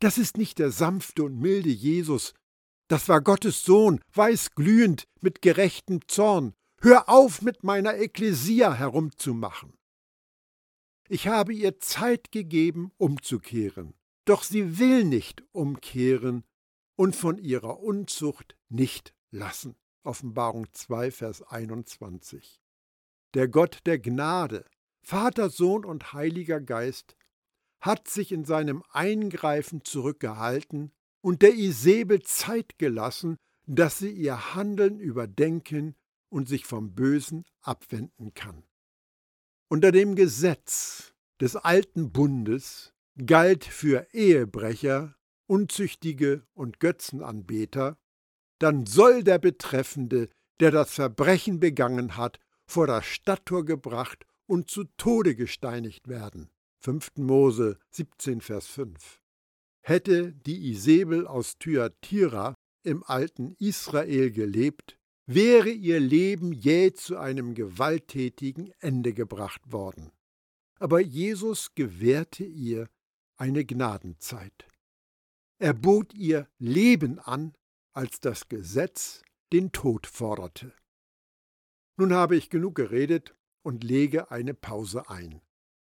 Das 0.00 0.18
ist 0.18 0.36
nicht 0.36 0.58
der 0.58 0.72
sanfte 0.72 1.22
und 1.22 1.38
milde 1.38 1.70
Jesus, 1.70 2.34
das 2.88 3.08
war 3.08 3.20
Gottes 3.20 3.64
Sohn, 3.64 4.00
weißglühend 4.14 5.04
mit 5.20 5.42
gerechtem 5.42 6.00
Zorn. 6.06 6.54
Hör 6.80 7.08
auf, 7.08 7.42
mit 7.42 7.64
meiner 7.64 7.96
Ekklesia 7.96 8.74
herumzumachen. 8.74 9.75
Ich 11.08 11.28
habe 11.28 11.52
ihr 11.52 11.78
Zeit 11.78 12.32
gegeben, 12.32 12.90
umzukehren, 12.98 13.94
doch 14.24 14.42
sie 14.42 14.78
will 14.78 15.04
nicht 15.04 15.44
umkehren 15.52 16.44
und 16.96 17.14
von 17.14 17.38
ihrer 17.38 17.80
Unzucht 17.80 18.56
nicht 18.68 19.14
lassen. 19.30 19.76
Offenbarung 20.02 20.66
2, 20.72 21.10
Vers 21.10 21.42
21. 21.42 22.60
Der 23.34 23.48
Gott 23.48 23.80
der 23.86 23.98
Gnade, 23.98 24.64
Vater, 25.02 25.50
Sohn 25.50 25.84
und 25.84 26.12
Heiliger 26.12 26.60
Geist, 26.60 27.16
hat 27.80 28.08
sich 28.08 28.32
in 28.32 28.44
seinem 28.44 28.82
Eingreifen 28.90 29.84
zurückgehalten 29.84 30.92
und 31.20 31.42
der 31.42 31.54
Isabel 31.54 32.22
Zeit 32.22 32.78
gelassen, 32.78 33.36
dass 33.66 33.98
sie 33.98 34.10
ihr 34.10 34.54
Handeln 34.54 34.98
überdenken 34.98 35.94
und 36.30 36.48
sich 36.48 36.66
vom 36.66 36.94
Bösen 36.94 37.44
abwenden 37.60 38.34
kann. 38.34 38.65
Unter 39.68 39.90
dem 39.90 40.14
Gesetz 40.14 41.12
des 41.40 41.56
alten 41.56 42.12
Bundes 42.12 42.94
galt 43.24 43.64
für 43.64 44.06
Ehebrecher, 44.12 45.16
Unzüchtige 45.48 46.46
und 46.54 46.78
Götzenanbeter, 46.78 47.98
dann 48.60 48.86
soll 48.86 49.24
der 49.24 49.38
Betreffende, 49.38 50.28
der 50.60 50.70
das 50.70 50.94
Verbrechen 50.94 51.58
begangen 51.58 52.16
hat, 52.16 52.38
vor 52.64 52.86
das 52.86 53.06
Stadttor 53.06 53.64
gebracht 53.64 54.24
und 54.46 54.70
zu 54.70 54.84
Tode 54.96 55.34
gesteinigt 55.34 56.06
werden. 56.06 56.48
5. 56.82 57.16
Mose 57.16 57.78
17, 57.90 58.40
Vers 58.40 58.68
5. 58.68 59.20
Hätte 59.82 60.32
die 60.32 60.70
Isabel 60.70 61.26
aus 61.26 61.58
Thyatira 61.58 62.54
im 62.84 63.02
alten 63.02 63.56
Israel 63.58 64.30
gelebt, 64.30 64.95
wäre 65.26 65.70
ihr 65.70 66.00
Leben 66.00 66.52
jäh 66.52 66.92
zu 66.92 67.18
einem 67.18 67.54
gewalttätigen 67.54 68.72
Ende 68.78 69.12
gebracht 69.12 69.72
worden. 69.72 70.12
Aber 70.78 71.00
Jesus 71.00 71.74
gewährte 71.74 72.44
ihr 72.44 72.88
eine 73.36 73.64
Gnadenzeit. 73.64 74.68
Er 75.58 75.74
bot 75.74 76.14
ihr 76.14 76.48
Leben 76.58 77.18
an, 77.18 77.54
als 77.92 78.20
das 78.20 78.48
Gesetz 78.48 79.22
den 79.52 79.72
Tod 79.72 80.06
forderte. 80.06 80.72
Nun 81.96 82.12
habe 82.12 82.36
ich 82.36 82.50
genug 82.50 82.74
geredet 82.74 83.34
und 83.62 83.82
lege 83.82 84.30
eine 84.30 84.54
Pause 84.54 85.08
ein. 85.08 85.40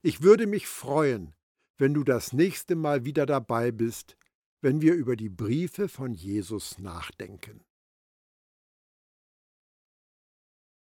Ich 0.02 0.24
würde 0.24 0.48
mich 0.48 0.68
freuen, 0.68 1.36
wenn 1.78 1.94
du 1.94 2.04
das 2.04 2.34
nächste 2.34 2.76
Mal 2.76 3.06
wieder 3.06 3.28
dabei 3.28 3.72
bist, 3.72 4.18
wenn 4.62 4.82
wir 4.82 4.96
über 4.96 5.16
die 5.16 5.30
Briefe 5.30 5.88
von 5.88 6.14
Jesus 6.14 6.80
nachdenken. 6.80 7.64